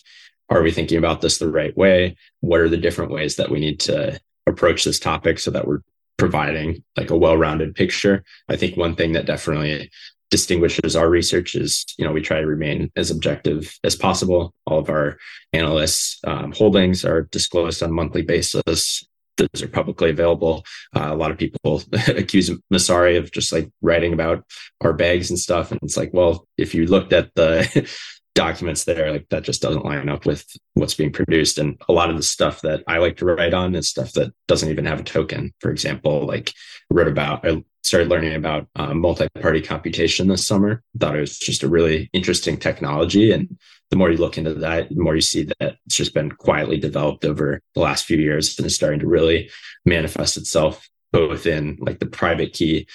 [0.50, 2.14] are we thinking about this the right way?
[2.40, 5.80] What are the different ways that we need to approach this topic so that we're
[6.18, 8.22] providing like a well-rounded picture?
[8.50, 9.90] I think one thing that definitely
[10.30, 14.54] distinguishes our research is you know we try to remain as objective as possible.
[14.66, 15.18] All of our
[15.52, 19.04] analysts um, holdings are disclosed on a monthly basis.
[19.36, 20.64] Those are publicly available.
[20.94, 24.44] Uh, a lot of people accuse Messari of just like writing about
[24.80, 25.70] our bags and stuff.
[25.70, 27.88] And it's like well if you looked at the
[28.38, 31.58] documents there like that just doesn't line up with what's being produced.
[31.58, 34.32] And a lot of the stuff that i like to write on is stuff that
[34.46, 35.52] doesn't even have a token.
[35.58, 36.54] For example like
[36.88, 40.82] wrote about i started learning about uh, multi-party computation this summer.
[41.00, 43.32] Thought it was just a really interesting technology.
[43.32, 43.58] And
[43.90, 46.78] the more you look into that the more you see that it's just been quietly
[46.78, 49.50] developed over the last few years and is starting to really
[49.84, 52.86] manifest itself both in like the private key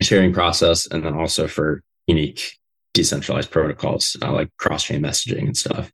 [0.00, 2.56] sharing process and then also for unique
[2.96, 5.92] decentralized protocols uh, like cross-chain messaging and stuff.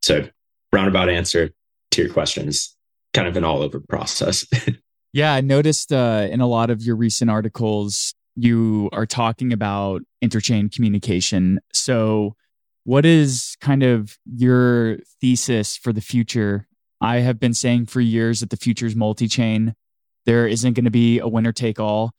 [0.00, 0.26] So
[0.72, 1.50] roundabout answer
[1.90, 2.74] to your questions,
[3.12, 4.46] kind of an all over process.
[5.12, 10.00] yeah, I noticed uh, in a lot of your recent articles, you are talking about
[10.24, 11.60] interchain communication.
[11.74, 12.36] So,
[12.84, 16.66] what is kind of your thesis for the future?
[17.02, 19.74] I have been saying for years that the future is multi chain.
[20.24, 22.12] There isn't going to be a winner take all.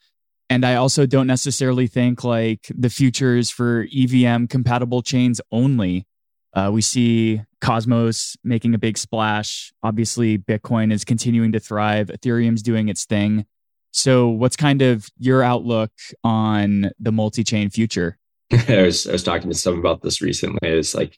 [0.52, 6.06] And I also don't necessarily think like the future is for EVM compatible chains only.
[6.54, 9.72] Uh, we see Cosmos making a big splash.
[9.82, 12.08] Obviously, Bitcoin is continuing to thrive.
[12.08, 13.46] Ethereum's doing its thing.
[13.92, 18.18] So, what's kind of your outlook on the multi chain future?
[18.52, 20.68] I was, I was talking to someone about this recently.
[20.68, 21.12] It's like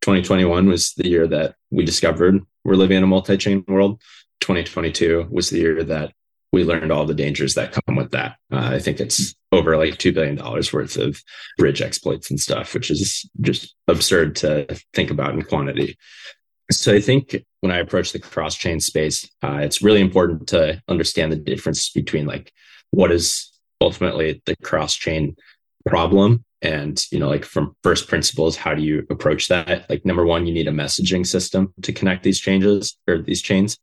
[0.00, 4.02] 2021 was the year that we discovered we're living in a multi chain world.
[4.40, 6.14] 2022 was the year that
[6.52, 8.36] we learned all the dangers that come with that.
[8.52, 11.22] Uh, I think it's over like $2 billion worth of
[11.56, 15.96] bridge exploits and stuff, which is just absurd to think about in quantity.
[16.70, 20.82] So I think when I approach the cross chain space, uh, it's really important to
[20.88, 22.52] understand the difference between like
[22.90, 25.36] what is ultimately the cross chain
[25.86, 30.24] problem and you know like from first principles how do you approach that like number
[30.24, 33.78] one you need a messaging system to connect these changes or these chains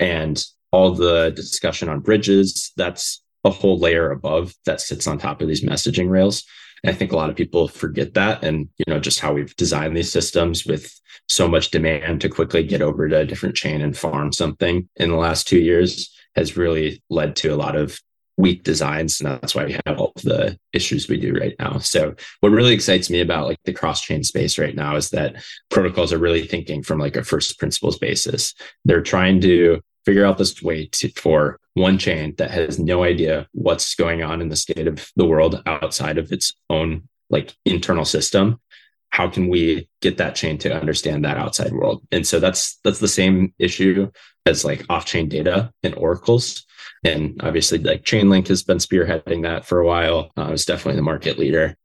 [0.00, 5.40] and all the discussion on bridges, that's a whole layer above that sits on top
[5.40, 6.44] of these messaging rails.
[6.82, 8.44] And I think a lot of people forget that.
[8.44, 10.92] And, you know, just how we've designed these systems with
[11.28, 15.10] so much demand to quickly get over to a different chain and farm something in
[15.10, 18.00] the last two years has really led to a lot of
[18.36, 19.20] weak designs.
[19.20, 21.78] And that's why we have all the issues we do right now.
[21.78, 25.42] So what really excites me about like the cross chain space right now is that
[25.70, 28.54] protocols are really thinking from like a first principles basis.
[28.84, 33.46] They're trying to figure out this way to, for one chain that has no idea
[33.52, 38.06] what's going on in the state of the world outside of its own like internal
[38.06, 38.58] system
[39.10, 42.06] how can we get that chain to understand that outside world?
[42.12, 44.10] And so that's that's the same issue
[44.46, 46.64] as like off-chain data and oracles.
[47.04, 51.02] And obviously like chainlink has been spearheading that for a while uh, it's definitely the
[51.02, 51.76] market leader.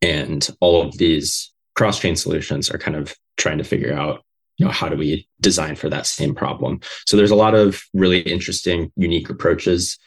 [0.00, 4.24] And all of these cross-chain solutions are kind of trying to figure out
[4.64, 6.80] know how do we design for that same problem?
[7.06, 9.98] So there's a lot of really interesting unique approaches.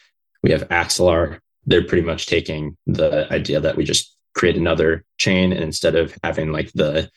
[0.42, 1.40] We have axelar.
[1.66, 6.16] They're pretty much taking the idea that we just create another chain and instead of
[6.22, 7.10] having like the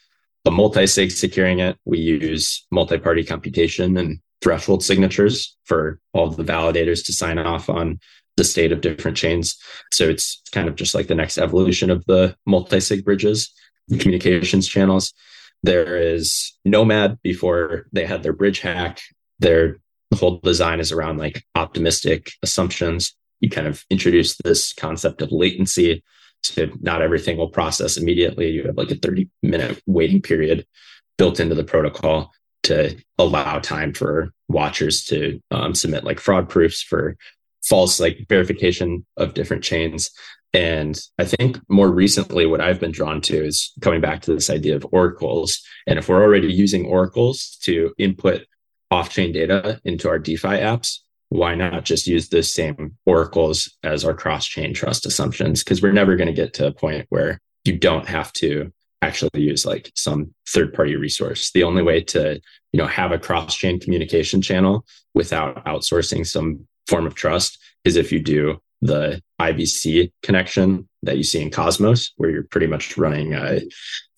[0.45, 7.05] a multi-sig securing it we use multi-party computation and threshold signatures for all the validators
[7.05, 7.99] to sign off on
[8.37, 9.57] the state of different chains.
[9.91, 13.51] So it's kind of just like the next evolution of the multi-sig bridges
[13.99, 15.13] communications channels
[15.63, 19.01] there is Nomad before they had their bridge hack.
[19.39, 19.79] Their
[20.15, 23.15] whole design is around like optimistic assumptions.
[23.41, 26.03] You kind of introduce this concept of latency.
[26.43, 28.49] So not everything will process immediately.
[28.49, 30.65] You have like a 30 minute waiting period
[31.17, 32.31] built into the protocol
[32.63, 37.17] to allow time for watchers to um, submit like fraud proofs for
[37.63, 40.11] false like verification of different chains
[40.53, 44.49] and I think more recently, what I've been drawn to is coming back to this
[44.49, 45.61] idea of oracles.
[45.85, 48.45] And if we're already using oracles to input
[48.89, 50.97] off chain data into our DeFi apps,
[51.29, 55.63] why not just use the same oracles as our cross chain trust assumptions?
[55.63, 58.73] Because we're never going to get to a point where you don't have to
[59.03, 61.51] actually use like some third party resource.
[61.51, 62.41] The only way to,
[62.73, 67.95] you know, have a cross chain communication channel without outsourcing some form of trust is
[67.95, 72.97] if you do the IBC connection that you see in Cosmos, where you're pretty much
[72.97, 73.59] running uh,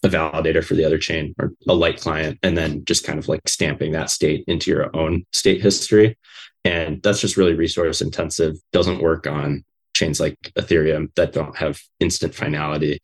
[0.03, 3.19] a, a, validator for the other chain or a light client, and then just kind
[3.19, 6.17] of like stamping that state into your own state history.
[6.65, 9.63] And that's just really resource intensive, doesn't work on
[9.93, 12.99] chains like Ethereum that don't have instant finality.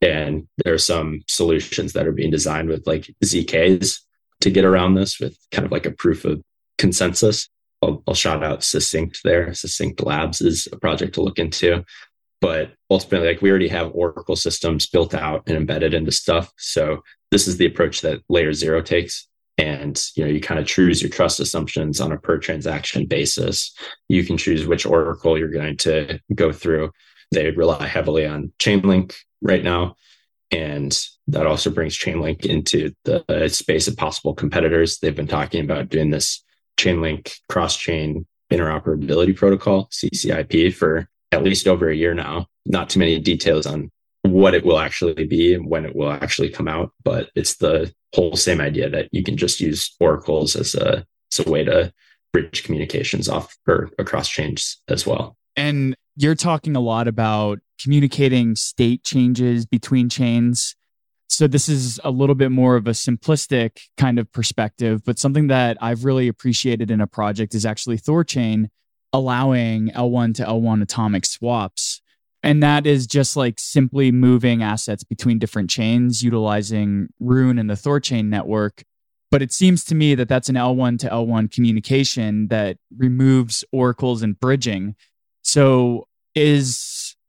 [0.00, 4.00] And there are some solutions that are being designed with like ZKs
[4.40, 6.42] to get around this with kind of like a proof of
[6.78, 7.48] consensus.
[7.84, 9.52] I'll, I'll shout out Succinct there.
[9.54, 11.84] Succinct Labs is a project to look into.
[12.40, 16.52] But ultimately, like we already have Oracle systems built out and embedded into stuff.
[16.58, 19.26] So this is the approach that LayerZero takes.
[19.56, 23.74] And you know, you kind of choose your trust assumptions on a per transaction basis.
[24.08, 26.90] You can choose which Oracle you're going to go through.
[27.30, 29.96] They rely heavily on Chainlink right now.
[30.50, 30.96] And
[31.28, 34.98] that also brings Chainlink into the space of possible competitors.
[34.98, 36.43] They've been talking about doing this
[36.76, 42.46] Chainlink cross chain interoperability protocol, CCIP, for at least over a year now.
[42.66, 43.90] Not too many details on
[44.22, 47.92] what it will actually be and when it will actually come out, but it's the
[48.14, 51.92] whole same idea that you can just use oracles as a, as a way to
[52.32, 55.36] bridge communications off or across chains as well.
[55.56, 60.74] And you're talking a lot about communicating state changes between chains.
[61.28, 65.48] So this is a little bit more of a simplistic kind of perspective, but something
[65.48, 68.66] that I've really appreciated in a project is actually Thorchain
[69.12, 72.02] allowing L1 to L1 atomic swaps.
[72.42, 77.74] And that is just like simply moving assets between different chains utilizing Rune and the
[77.74, 78.84] Thorchain network.
[79.30, 84.22] But it seems to me that that's an L1 to L1 communication that removes oracles
[84.22, 84.94] and bridging.
[85.42, 86.78] So is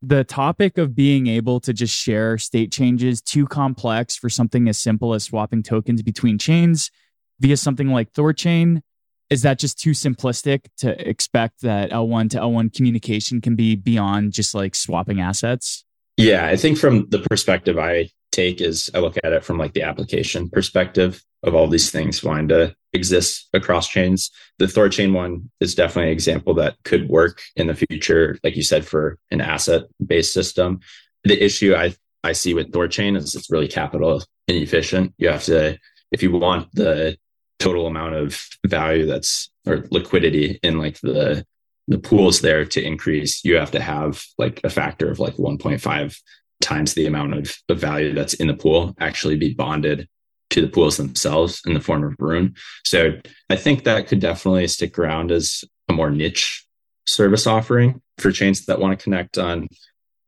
[0.07, 4.77] the topic of being able to just share state changes too complex for something as
[4.77, 6.91] simple as swapping tokens between chains
[7.39, 8.81] via something like Thorchain?
[9.29, 14.33] Is that just too simplistic to expect that L1 to L1 communication can be beyond
[14.33, 15.83] just like swapping assets?
[16.17, 19.73] Yeah, I think from the perspective I take is I look at it from like
[19.73, 24.31] the application perspective of all these things wanting to exist across chains.
[24.57, 28.55] The Thor chain one is definitely an example that could work in the future, like
[28.55, 30.79] you said, for an asset based system.
[31.23, 31.93] The issue I,
[32.23, 35.13] I see with Thor chain is it's really capital inefficient.
[35.17, 35.77] You have to,
[36.11, 37.17] if you want the
[37.59, 41.45] total amount of value that's or liquidity in like the
[41.87, 46.19] the pools there to increase, you have to have like a factor of like 1.5
[46.61, 50.07] times the amount of, of value that's in the pool actually be bonded
[50.55, 52.55] to the pools themselves in the form of Rune.
[52.85, 56.65] So I think that could definitely stick around as a more niche
[57.05, 59.67] service offering for chains that want to connect on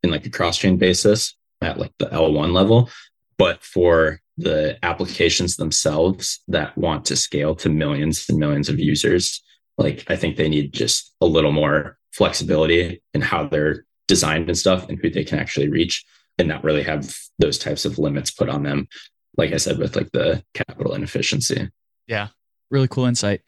[0.03, 2.89] in like a cross chain basis at like the L1 level.
[3.37, 9.41] But for the applications themselves that want to scale to millions and millions of users,
[9.77, 14.57] like I think they need just a little more flexibility in how they're designed and
[14.57, 16.03] stuff and who they can actually reach
[16.37, 18.89] and not really have those types of limits put on them
[19.37, 21.69] like i said with like the capital inefficiency.
[22.07, 22.29] Yeah.
[22.69, 23.41] Really cool insight.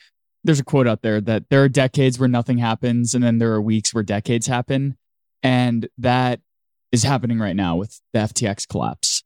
[0.43, 3.51] There's a quote out there that there are decades where nothing happens and then there
[3.53, 4.97] are weeks where decades happen
[5.43, 6.41] and that
[6.91, 9.23] is happening right now with the ftx collapse.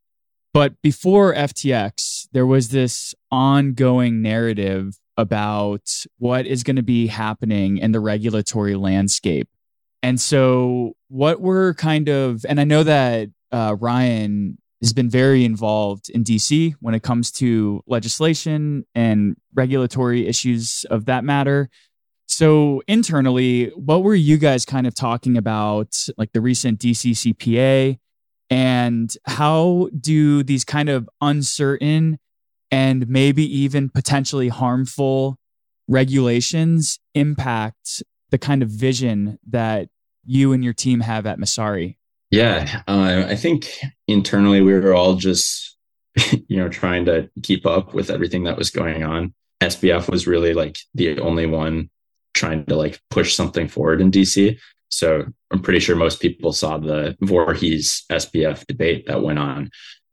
[0.53, 5.87] But before ftx there was this ongoing narrative about
[6.17, 9.47] what is going to be happening in the regulatory landscape.
[10.01, 15.45] And so, what were kind of, and I know that uh, Ryan has been very
[15.45, 21.69] involved in DC when it comes to legislation and regulatory issues of that matter.
[22.27, 27.97] So, internally, what were you guys kind of talking about, like the recent DC CPA?
[28.49, 32.19] And how do these kind of uncertain
[32.69, 35.37] and maybe even potentially harmful
[35.87, 39.87] regulations impact the kind of vision that
[40.25, 41.95] you and your team have at Messari?
[42.31, 43.69] Yeah, uh, I think
[44.13, 45.77] internally we were all just,
[46.47, 49.33] you know, trying to keep up with everything that was going on.
[49.61, 51.89] SBF was really like the only one
[52.33, 54.57] trying to like push something forward in DC.
[54.89, 59.69] So I'm pretty sure most people saw the Voorhees SBF debate that went on.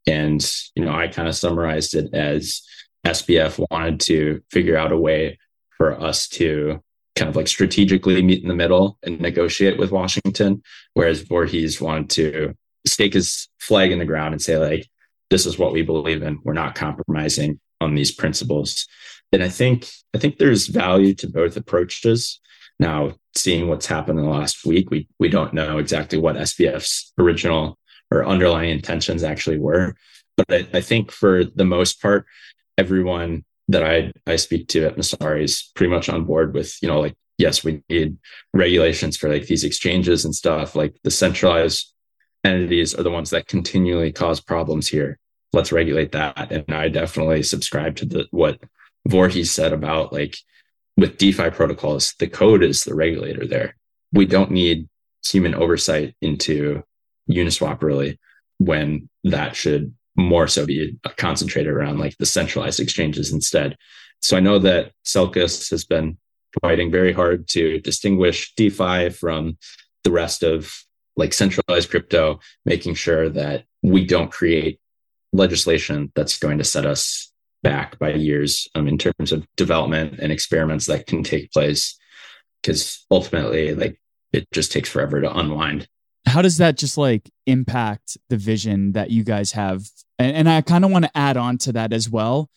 [0.07, 0.43] And,
[0.75, 2.61] you know, I kind of summarized it as
[3.05, 5.37] SBF wanted to figure out a way
[5.77, 6.81] for us to
[7.15, 12.09] kind of like strategically meet in the middle and negotiate with Washington, whereas Voorhees wanted
[12.11, 12.55] to
[12.85, 14.87] stake his flag in the ground and say, like,
[15.29, 16.39] this is what we believe in.
[16.43, 18.87] We're not compromising on these principles.
[19.31, 22.39] And I think I think there's value to both approaches.
[22.79, 27.13] Now, seeing what's happened in the last week, we we don't know exactly what SBF's
[27.17, 27.77] original
[28.11, 29.95] or underlying intentions actually were.
[30.35, 32.25] But I, I think for the most part,
[32.77, 36.89] everyone that I I speak to at Messari is pretty much on board with, you
[36.89, 38.17] know, like, yes, we need
[38.53, 40.75] regulations for like these exchanges and stuff.
[40.75, 41.93] Like the centralized
[42.43, 45.19] entities are the ones that continually cause problems here.
[45.53, 46.51] Let's regulate that.
[46.51, 48.59] And I definitely subscribe to the what
[49.07, 50.37] Voorhees said about like
[50.97, 53.75] with DeFi protocols, the code is the regulator there.
[54.11, 54.87] We don't need
[55.25, 56.83] human oversight into
[57.29, 58.19] Uniswap really
[58.57, 63.77] when that should more so be concentrated around like the centralized exchanges instead.
[64.21, 66.17] So I know that Selkis has been
[66.61, 69.57] fighting very hard to distinguish DeFi from
[70.03, 70.71] the rest of
[71.17, 74.79] like centralized crypto, making sure that we don't create
[75.33, 77.31] legislation that's going to set us
[77.63, 81.97] back by years um, in terms of development and experiments that can take place.
[82.61, 83.99] Because ultimately, like
[84.33, 85.87] it just takes forever to unwind.
[86.25, 89.83] How does that just like impact the vision that you guys have?
[90.19, 92.49] And, and I kind of want to add on to that as well,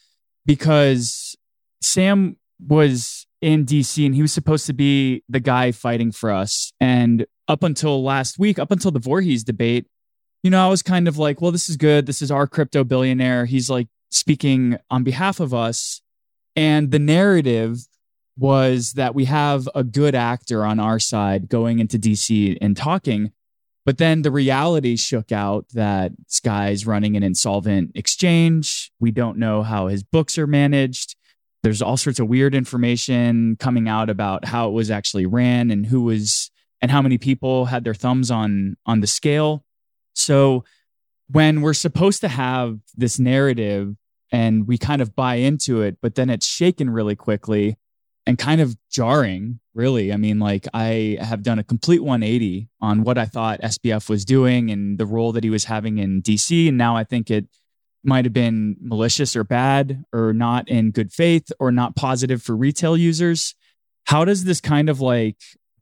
[0.47, 1.35] because
[1.81, 6.73] Sam was in DC and he was supposed to be the guy fighting for us.
[6.81, 9.87] And up until last week, up until the Voorhees debate,
[10.43, 12.07] you know, I was kind of like, well, this is good.
[12.07, 13.45] This is our crypto billionaire.
[13.45, 16.01] He's like speaking on behalf of us.
[16.57, 17.81] And the narrative
[18.39, 23.31] was that we have a good actor on our side going into DC and talking.
[23.85, 28.91] But then the reality shook out that Sky's running an insolvent exchange.
[28.99, 31.17] We don't know how his books are managed.
[31.65, 35.87] There's all sorts of weird information coming out about how it was actually ran and
[35.87, 36.51] who was
[36.83, 39.65] and how many people had their thumbs on on the scale.
[40.13, 40.65] So
[41.29, 43.97] when we're supposed to have this narrative
[44.31, 47.79] and we kind of buy into it, but then it's shaken really quickly
[48.27, 50.13] and kind of jarring, really.
[50.13, 54.27] I mean, like I have done a complete 180 on what I thought SBF was
[54.27, 56.69] doing and the role that he was having in DC.
[56.69, 57.47] And now I think it
[58.05, 62.57] might have been malicious or bad or not in good faith or not positive for
[62.57, 63.55] retail users.
[64.05, 65.39] How does this kind of like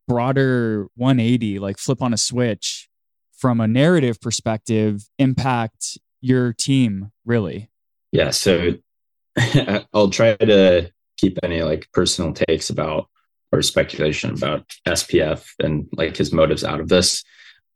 [0.07, 2.89] broader 180, like flip on a switch
[3.37, 7.71] from a narrative perspective, impact your team really?
[8.13, 8.31] Yeah.
[8.31, 8.75] So
[9.93, 13.09] I'll try to keep any like personal takes about
[13.51, 17.25] or speculation about SBF and like his motives out of this,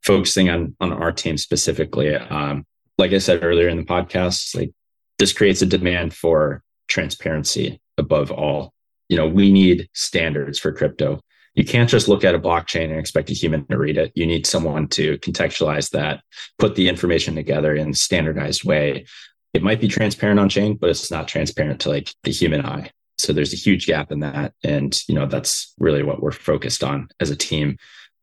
[0.02, 2.14] focusing on on our team specifically.
[2.14, 2.64] Um,
[2.98, 4.72] like I said earlier in the podcast, like
[5.18, 8.72] this creates a demand for transparency above all.
[9.08, 11.20] You know, we need standards for crypto.
[11.54, 14.12] You can't just look at a blockchain and expect a human to read it.
[14.14, 16.22] You need someone to contextualize that,
[16.58, 19.06] put the information together in a standardized way.
[19.54, 22.90] It might be transparent on chain, but it's not transparent to like the human eye.
[23.16, 24.52] So there's a huge gap in that.
[24.62, 27.78] And, you know, that's really what we're focused on as a team.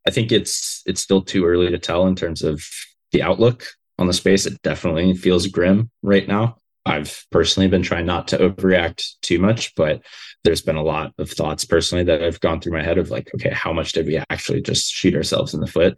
[0.07, 2.63] I think it's it's still too early to tell in terms of
[3.11, 3.65] the outlook
[4.00, 4.46] on the space.
[4.46, 6.58] It definitely feels grim right now.
[6.86, 10.02] I've personally been trying not to overreact too much, but
[10.44, 13.30] there's been a lot of thoughts personally that have gone through my head of like,
[13.36, 15.98] okay, how much did we actually just shoot ourselves in the foot?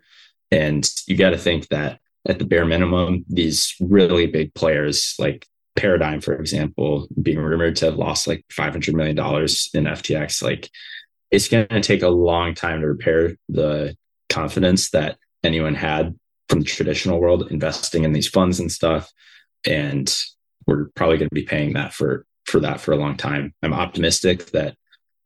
[0.52, 5.48] And you got to think that at the bare minimum, these really big players like
[5.76, 10.70] Paradigm, for example, being rumored to have lost like $500 million in FTX, like
[11.32, 13.96] it's going to take a long time to repair the
[14.30, 16.18] confidence that anyone had
[16.50, 19.12] from the traditional world investing in these funds and stuff.
[19.68, 20.14] And
[20.68, 23.54] we're probably going to be paying that for for that for a long time.
[23.64, 24.76] I'm optimistic that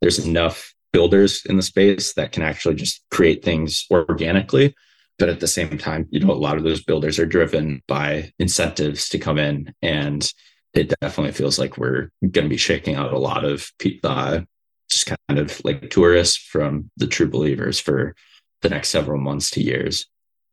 [0.01, 4.75] there's enough builders in the space that can actually just create things organically.
[5.17, 8.31] But at the same time, you know, a lot of those builders are driven by
[8.39, 9.73] incentives to come in.
[9.81, 10.31] And
[10.73, 13.69] it definitely feels like we're going to be shaking out a lot of
[14.03, 14.41] uh,
[14.89, 18.15] just kind of like tourists from the true believers for
[18.61, 20.07] the next several months to years.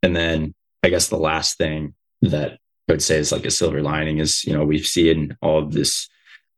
[0.07, 0.55] And then
[0.85, 2.53] I guess the last thing that
[2.89, 5.73] I would say is like a silver lining is, you know, we've seen all of
[5.73, 6.09] this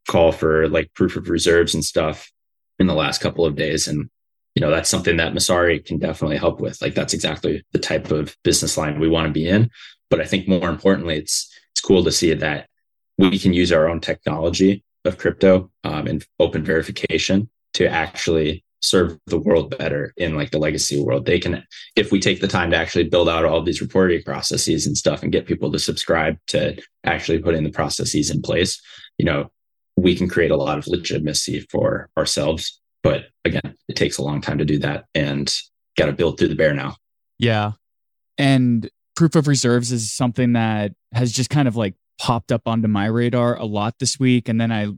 [0.07, 2.31] call for like proof of reserves and stuff
[2.79, 3.89] in the last couple of days.
[3.89, 4.11] And,
[4.55, 6.81] you know, that's something that Messari can definitely help with.
[6.83, 9.71] Like that's exactly the type of business line we want to be in.
[10.11, 12.69] But I think more importantly, it's it's cool to see that
[13.17, 19.19] we can use our own technology of crypto um, and open verification to actually serve
[19.27, 21.27] the world better in like the legacy world.
[21.27, 21.65] They can,
[21.97, 25.23] if we take the time to actually build out all these reporting processes and stuff
[25.23, 28.81] and get people to subscribe to actually putting the processes in place,
[29.19, 29.51] you know,
[29.97, 32.81] we can create a lot of legitimacy for ourselves.
[33.03, 35.53] But again, it takes a long time to do that and
[35.97, 36.97] got to build through the bear now.
[37.39, 37.73] Yeah.
[38.37, 42.87] And proof of reserves is something that has just kind of like popped up onto
[42.87, 44.49] my radar a lot this week.
[44.49, 44.89] And then I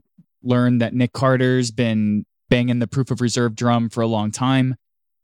[0.43, 4.75] learned that Nick Carter's been banging the proof of reserve drum for a long time.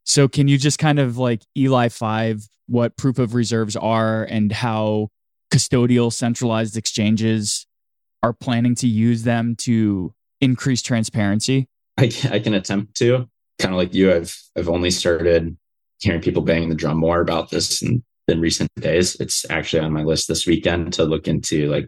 [0.05, 4.51] So, can you just kind of like Eli 5 what proof of reserves are and
[4.51, 5.09] how
[5.53, 7.67] custodial centralized exchanges
[8.23, 11.67] are planning to use them to increase transparency?
[11.97, 13.29] I, I can attempt to.
[13.59, 15.57] Kind of like you, I've I've only started
[15.99, 19.15] hearing people banging the drum more about this in, in recent days.
[19.15, 21.87] It's actually on my list this weekend to look into like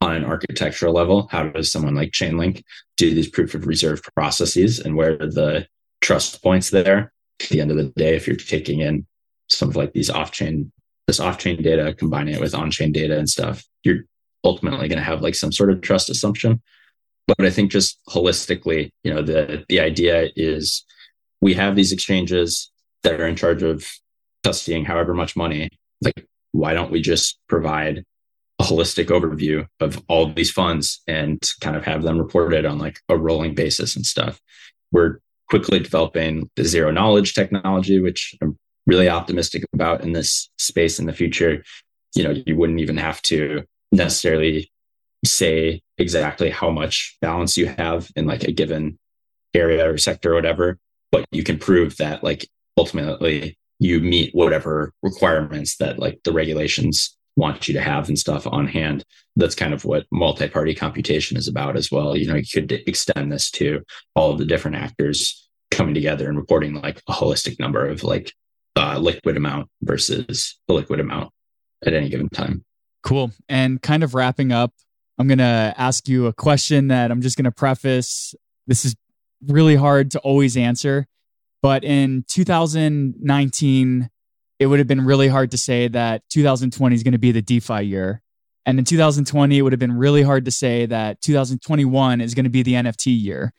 [0.00, 2.62] on an architectural level, how does someone like Chainlink
[2.96, 5.66] do these proof of reserve processes and where are the
[6.00, 7.12] trust points there?
[7.42, 9.06] At the end of the day, if you're taking in
[9.48, 10.72] some of like these off-chain,
[11.06, 14.04] this off-chain data, combining it with on-chain data and stuff, you're
[14.44, 16.62] ultimately going to have like some sort of trust assumption.
[17.26, 20.84] But I think just holistically, you know, the the idea is
[21.40, 22.70] we have these exchanges
[23.02, 23.86] that are in charge of
[24.44, 25.70] custodying however much money.
[26.02, 28.04] Like, why don't we just provide
[28.60, 32.78] a holistic overview of all of these funds and kind of have them reported on
[32.78, 34.38] like a rolling basis and stuff.
[34.92, 40.98] We're quickly developing the zero knowledge technology, which I'm really optimistic about in this space
[40.98, 41.64] in the future.
[42.14, 44.70] You know, you wouldn't even have to necessarily
[45.24, 48.98] say exactly how much balance you have in like a given
[49.54, 50.78] area or sector or whatever,
[51.10, 52.46] but you can prove that like
[52.76, 58.46] ultimately you meet whatever requirements that like the regulations want you to have and stuff
[58.46, 59.04] on hand.
[59.36, 62.16] That's kind of what multi-party computation is about as well.
[62.16, 63.82] You know, you could extend this to
[64.14, 68.32] all of the different actors coming together and reporting like a holistic number of like
[68.76, 71.32] uh, liquid amount versus the liquid amount
[71.84, 72.64] at any given time.
[73.02, 73.30] Cool.
[73.48, 74.72] And kind of wrapping up,
[75.18, 78.34] I'm going to ask you a question that I'm just going to preface.
[78.66, 78.94] This is
[79.46, 81.06] really hard to always answer,
[81.62, 84.10] but in 2019,
[84.60, 87.40] it would have been really hard to say that 2020 is going to be the
[87.40, 88.22] DeFi year.
[88.66, 92.44] And in 2020, it would have been really hard to say that 2021 is going
[92.44, 93.52] to be the NFT year.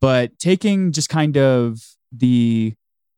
[0.00, 1.80] But taking just kind of
[2.12, 2.74] the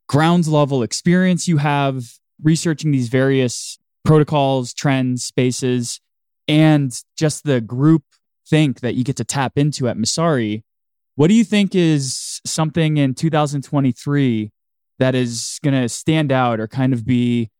[0.08, 2.04] grounds level experience you have
[2.42, 6.00] researching these various protocols, trends, spaces,
[6.48, 8.04] and just the group
[8.48, 10.62] think that you get to tap into at Messari,
[11.16, 14.52] what do you think is something in 2023
[14.98, 17.50] that is going to stand out or kind of be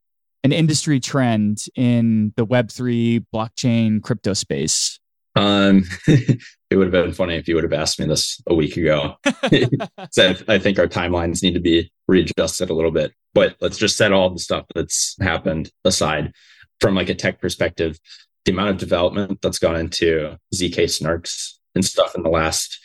[0.45, 4.99] an industry trend in the Web3 blockchain crypto space?
[5.35, 8.77] Um, it would have been funny if you would have asked me this a week
[8.77, 9.17] ago.
[10.11, 13.13] so I think our timelines need to be readjusted a little bit.
[13.35, 16.33] But let's just set all the stuff that's happened aside
[16.81, 17.99] from like a tech perspective.
[18.47, 22.79] The amount of development that's gone into ZK snarks and stuff in the last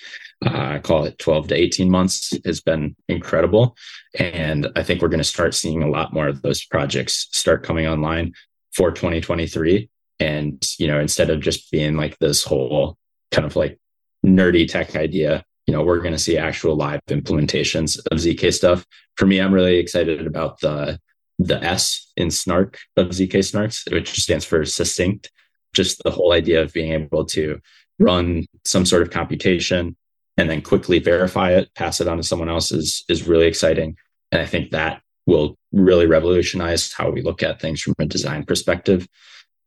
[0.46, 3.76] uh, call it 12 to 18 months has been incredible.
[4.18, 7.64] And I think we're going to start seeing a lot more of those projects start
[7.64, 8.34] coming online
[8.74, 9.90] for 2023.
[10.20, 12.98] And, you know, instead of just being like this whole
[13.32, 13.80] kind of like
[14.26, 18.86] nerdy tech idea, you know, we're going to see actual live implementations of ZK stuff.
[19.18, 21.00] For me, I'm really excited about the
[21.40, 25.32] the S in Snark of ZK Snarks, which stands for succinct.
[25.74, 27.60] Just the whole idea of being able to
[27.98, 29.96] run some sort of computation
[30.42, 33.96] and then quickly verify it, pass it on to someone else is, is really exciting.
[34.32, 38.44] And I think that will really revolutionize how we look at things from a design
[38.44, 39.08] perspective.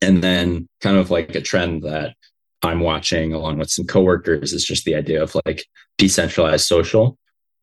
[0.03, 2.17] And then kind of like a trend that
[2.61, 5.65] I'm watching along with some coworkers is just the idea of like
[5.97, 7.19] decentralized social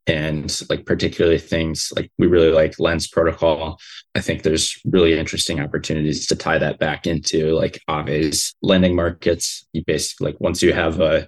[0.08, 3.78] and like particularly things like we really like lens protocol
[4.16, 9.64] i think there's really interesting opportunities to tie that back into like Aave's lending markets
[9.74, 11.28] you basically like once you have a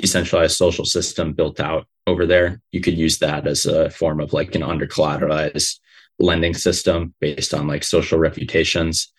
[0.00, 4.32] decentralized social system built out over there, you could use that as a form of
[4.32, 5.78] like an under collateralized
[6.18, 9.12] lending system based on like social reputations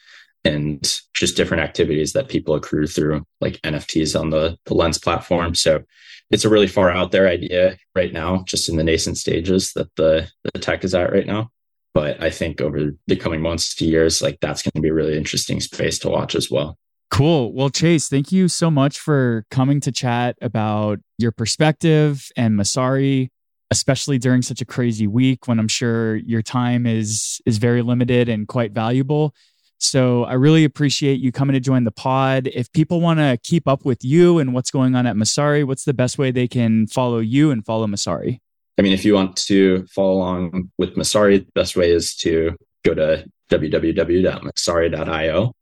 [0.45, 5.53] and just different activities that people accrue through like NFTs on the, the Lens platform.
[5.55, 5.83] So
[6.31, 9.93] it's a really far out there idea right now, just in the nascent stages that
[9.95, 11.51] the, the tech is at right now.
[11.93, 14.93] But I think over the coming months to years, like that's going to be a
[14.93, 16.77] really interesting space to watch as well.
[17.11, 17.53] Cool.
[17.53, 23.29] Well, Chase, thank you so much for coming to chat about your perspective and Messari,
[23.71, 28.29] especially during such a crazy week when I'm sure your time is is very limited
[28.29, 29.33] and quite valuable.
[29.79, 32.47] So I really appreciate you coming to join the pod.
[32.53, 35.85] If people want to keep up with you and what's going on at Messari, what's
[35.85, 38.39] the best way they can follow you and follow Messari?
[38.77, 42.55] I mean, if you want to follow along with Messari, the best way is to
[42.83, 45.53] go to www.messari.io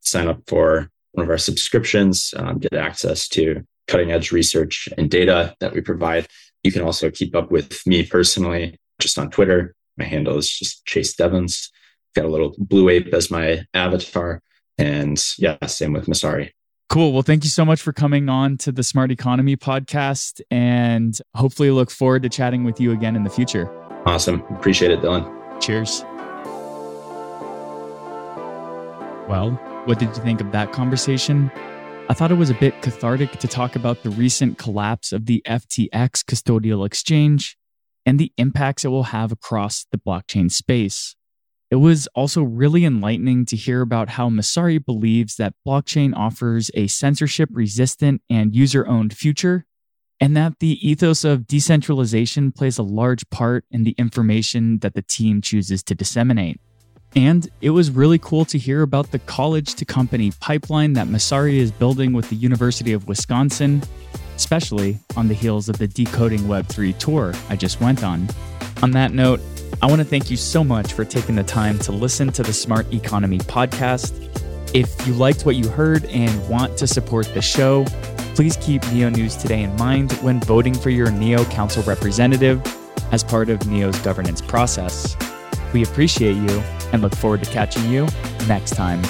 [0.00, 5.10] sign up for one of our subscriptions, um, get access to cutting edge research and
[5.10, 6.26] data that we provide.
[6.62, 9.74] You can also keep up with me personally just on Twitter.
[9.96, 11.70] My handle is just Chase Devens.
[12.14, 14.40] Got a little blue ape as my avatar.
[14.76, 16.50] And yeah, same with Messari.
[16.88, 17.12] Cool.
[17.12, 21.70] Well, thank you so much for coming on to the Smart Economy podcast and hopefully
[21.70, 23.70] look forward to chatting with you again in the future.
[24.06, 24.42] Awesome.
[24.50, 25.60] Appreciate it, Dylan.
[25.60, 26.02] Cheers.
[29.28, 31.50] Well, what did you think of that conversation?
[32.10, 35.42] I thought it was a bit cathartic to talk about the recent collapse of the
[35.46, 37.56] FTX custodial exchange
[38.04, 41.16] and the impacts it will have across the blockchain space.
[41.70, 46.86] It was also really enlightening to hear about how Messari believes that blockchain offers a
[46.88, 49.64] censorship resistant and user owned future,
[50.20, 55.02] and that the ethos of decentralization plays a large part in the information that the
[55.02, 56.60] team chooses to disseminate.
[57.16, 61.56] And it was really cool to hear about the college to company pipeline that Messari
[61.56, 63.82] is building with the University of Wisconsin,
[64.36, 68.28] especially on the heels of the Decoding Web3 tour I just went on.
[68.82, 69.40] On that note,
[69.82, 72.52] I want to thank you so much for taking the time to listen to the
[72.52, 74.24] Smart Economy podcast.
[74.74, 77.84] If you liked what you heard and want to support the show,
[78.34, 82.62] please keep Neo News Today in mind when voting for your Neo Council representative
[83.12, 85.16] as part of Neo's governance process.
[85.72, 88.06] We appreciate you and look forward to catching you
[88.46, 89.02] next time.